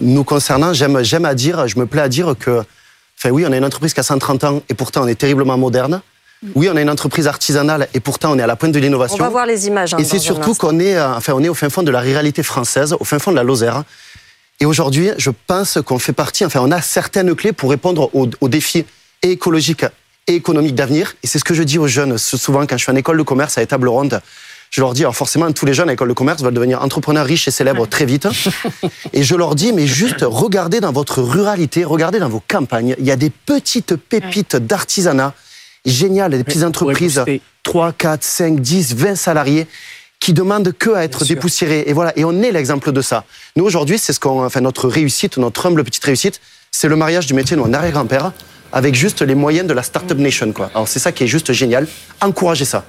Nous 0.00 0.24
concernant, 0.24 0.72
j'aime, 0.72 0.96
à 1.26 1.34
dire, 1.34 1.68
je 1.68 1.78
me 1.78 1.84
plais 1.84 2.00
à 2.00 2.08
dire 2.08 2.34
que, 2.38 2.62
enfin 3.18 3.28
oui, 3.28 3.44
on 3.46 3.52
a 3.52 3.58
une 3.58 3.64
entreprise 3.66 3.92
qui 3.92 4.00
a 4.00 4.04
130 4.04 4.44
ans 4.44 4.62
et 4.70 4.74
pourtant 4.74 5.02
on 5.04 5.06
est 5.06 5.16
terriblement 5.16 5.58
moderne. 5.58 6.00
Oui, 6.54 6.68
on 6.72 6.76
a 6.76 6.80
une 6.80 6.90
entreprise 6.90 7.26
artisanale 7.26 7.88
et 7.92 8.00
pourtant 8.00 8.32
on 8.32 8.38
est 8.38 8.42
à 8.42 8.46
la 8.46 8.56
pointe 8.56 8.72
de 8.72 8.78
l'innovation. 8.78 9.16
On 9.18 9.24
va 9.24 9.28
voir 9.28 9.46
les 9.46 9.66
images. 9.66 9.92
Hein, 9.92 9.98
et 9.98 10.04
c'est 10.04 10.18
surtout 10.18 10.54
qu'on 10.54 10.78
est, 10.78 10.96
euh, 10.96 11.14
enfin, 11.14 11.34
on 11.34 11.42
est 11.42 11.48
au 11.48 11.54
fin 11.54 11.68
fond 11.68 11.82
de 11.82 11.90
la 11.90 12.00
ruralité 12.00 12.42
française, 12.42 12.94
au 12.98 13.04
fin 13.04 13.18
fond 13.18 13.30
de 13.30 13.36
la 13.36 13.42
Lozère. 13.42 13.84
Et 14.58 14.66
aujourd'hui, 14.66 15.10
je 15.18 15.30
pense 15.46 15.78
qu'on 15.84 15.98
fait 15.98 16.12
partie, 16.12 16.44
enfin, 16.44 16.60
on 16.62 16.70
a 16.70 16.80
certaines 16.80 17.34
clés 17.34 17.52
pour 17.52 17.70
répondre 17.70 18.10
aux, 18.14 18.48
défis 18.48 18.84
écologiques 19.22 19.84
et 20.26 20.34
économiques 20.34 20.74
d'avenir. 20.74 21.14
Et 21.22 21.26
c'est 21.26 21.38
ce 21.38 21.44
que 21.44 21.54
je 21.54 21.62
dis 21.62 21.78
aux 21.78 21.88
jeunes 21.88 22.16
souvent 22.16 22.66
quand 22.66 22.76
je 22.76 22.84
suis 22.84 22.92
en 22.92 22.96
école 22.96 23.18
de 23.18 23.22
commerce 23.22 23.58
à 23.58 23.66
table 23.66 23.88
ronde. 23.88 24.20
Je 24.70 24.80
leur 24.80 24.94
dis, 24.94 25.02
alors 25.02 25.16
forcément, 25.16 25.50
tous 25.52 25.66
les 25.66 25.74
jeunes 25.74 25.88
à 25.88 25.92
l'école 25.92 26.08
de 26.08 26.14
commerce 26.14 26.42
veulent 26.42 26.54
devenir 26.54 26.82
entrepreneurs 26.82 27.26
riches 27.26 27.48
et 27.48 27.50
célèbres 27.50 27.86
très 27.86 28.04
vite. 28.04 28.28
et 29.12 29.22
je 29.22 29.34
leur 29.34 29.54
dis, 29.54 29.72
mais 29.72 29.86
juste 29.86 30.22
regardez 30.22 30.80
dans 30.80 30.92
votre 30.92 31.22
ruralité, 31.22 31.84
regardez 31.84 32.18
dans 32.18 32.28
vos 32.28 32.42
campagnes, 32.46 32.94
il 32.98 33.04
y 33.04 33.10
a 33.10 33.16
des 33.16 33.30
petites 33.30 33.96
pépites 33.96 34.56
d'artisanat 34.56 35.34
génial, 35.84 36.32
des 36.32 36.44
petites 36.44 36.64
entreprises, 36.64 37.24
3, 37.62 37.92
4, 37.92 38.22
5, 38.22 38.60
10, 38.60 38.94
20 38.94 39.14
salariés 39.14 39.66
qui 40.18 40.34
demandent 40.34 40.72
que 40.72 40.90
à 40.90 41.04
être 41.04 41.24
dépoussiérés. 41.24 41.84
Et 41.86 41.92
voilà, 41.92 42.12
et 42.16 42.24
on 42.24 42.42
est 42.42 42.52
l'exemple 42.52 42.92
de 42.92 43.00
ça. 43.00 43.24
Nous 43.56 43.64
aujourd'hui, 43.64 43.98
c'est 43.98 44.12
ce 44.12 44.20
qu'on, 44.20 44.44
enfin 44.44 44.60
notre 44.60 44.88
réussite, 44.88 45.38
notre 45.38 45.66
humble 45.66 45.82
petite 45.82 46.04
réussite, 46.04 46.40
c'est 46.70 46.88
le 46.88 46.96
mariage 46.96 47.26
du 47.26 47.34
métier 47.34 47.56
de 47.56 47.62
mon 47.62 47.72
arrière-grand-père 47.72 48.32
avec 48.72 48.94
juste 48.94 49.22
les 49.22 49.34
moyens 49.34 49.66
de 49.66 49.72
la 49.72 49.82
startup 49.82 50.18
nation 50.18 50.52
quoi. 50.52 50.70
Alors 50.74 50.86
c'est 50.86 51.00
ça 51.00 51.10
qui 51.10 51.24
est 51.24 51.26
juste 51.26 51.52
génial. 51.52 51.88
Encouragez 52.20 52.64
ça. 52.64 52.84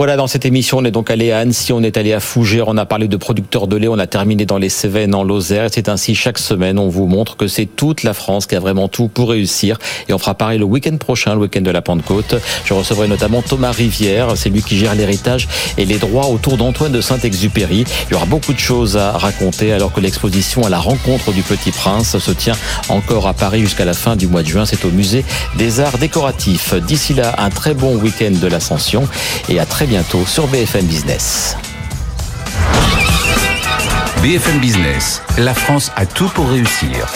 Voilà, 0.00 0.16
dans 0.16 0.28
cette 0.28 0.46
émission, 0.46 0.78
on 0.78 0.84
est 0.86 0.90
donc 0.90 1.10
allé 1.10 1.30
à 1.30 1.40
Annecy, 1.40 1.74
on 1.74 1.82
est 1.82 1.98
allé 1.98 2.14
à 2.14 2.20
Fougères, 2.20 2.68
on 2.68 2.78
a 2.78 2.86
parlé 2.86 3.06
de 3.06 3.18
producteurs 3.18 3.66
de 3.66 3.76
lait, 3.76 3.86
on 3.86 3.98
a 3.98 4.06
terminé 4.06 4.46
dans 4.46 4.56
les 4.56 4.70
Cévennes, 4.70 5.14
en 5.14 5.22
Lozère. 5.22 5.68
C'est 5.70 5.90
ainsi 5.90 6.14
chaque 6.14 6.38
semaine, 6.38 6.78
on 6.78 6.88
vous 6.88 7.04
montre 7.04 7.36
que 7.36 7.46
c'est 7.48 7.66
toute 7.66 8.02
la 8.02 8.14
France 8.14 8.46
qui 8.46 8.56
a 8.56 8.60
vraiment 8.60 8.88
tout 8.88 9.08
pour 9.08 9.28
réussir. 9.28 9.76
Et 10.08 10.14
on 10.14 10.18
fera 10.18 10.32
pareil 10.32 10.58
le 10.58 10.64
week-end 10.64 10.96
prochain, 10.96 11.34
le 11.34 11.40
week-end 11.42 11.60
de 11.60 11.70
la 11.70 11.82
Pentecôte. 11.82 12.36
Je 12.64 12.72
recevrai 12.72 13.08
notamment 13.08 13.42
Thomas 13.42 13.72
Rivière, 13.72 14.38
c'est 14.38 14.48
lui 14.48 14.62
qui 14.62 14.78
gère 14.78 14.94
l'héritage 14.94 15.48
et 15.76 15.84
les 15.84 15.98
droits 15.98 16.28
autour 16.28 16.56
d'Antoine 16.56 16.92
de 16.92 17.02
Saint-Exupéry. 17.02 17.84
Il 18.08 18.12
y 18.12 18.14
aura 18.14 18.24
beaucoup 18.24 18.54
de 18.54 18.58
choses 18.58 18.96
à 18.96 19.12
raconter 19.12 19.70
alors 19.70 19.92
que 19.92 20.00
l'exposition 20.00 20.64
à 20.64 20.70
la 20.70 20.78
rencontre 20.78 21.30
du 21.30 21.42
Petit 21.42 21.72
Prince 21.72 22.16
se 22.16 22.30
tient 22.30 22.56
encore 22.88 23.26
à 23.26 23.34
Paris 23.34 23.60
jusqu'à 23.60 23.84
la 23.84 23.92
fin 23.92 24.16
du 24.16 24.28
mois 24.28 24.42
de 24.42 24.48
juin. 24.48 24.64
C'est 24.64 24.86
au 24.86 24.90
musée 24.90 25.26
des 25.58 25.80
arts 25.80 25.98
décoratifs. 25.98 26.72
D'ici 26.86 27.12
là, 27.12 27.34
un 27.36 27.50
très 27.50 27.74
bon 27.74 27.96
week-end 27.96 28.32
de 28.32 28.46
l'Ascension 28.46 29.06
et 29.50 29.60
à 29.60 29.66
très 29.66 29.89
bientôt 29.90 30.24
sur 30.24 30.46
BFM 30.46 30.86
Business. 30.86 31.56
BFM 34.22 34.60
Business, 34.60 35.20
la 35.36 35.52
France 35.52 35.90
a 35.96 36.06
tout 36.06 36.28
pour 36.28 36.48
réussir. 36.48 37.08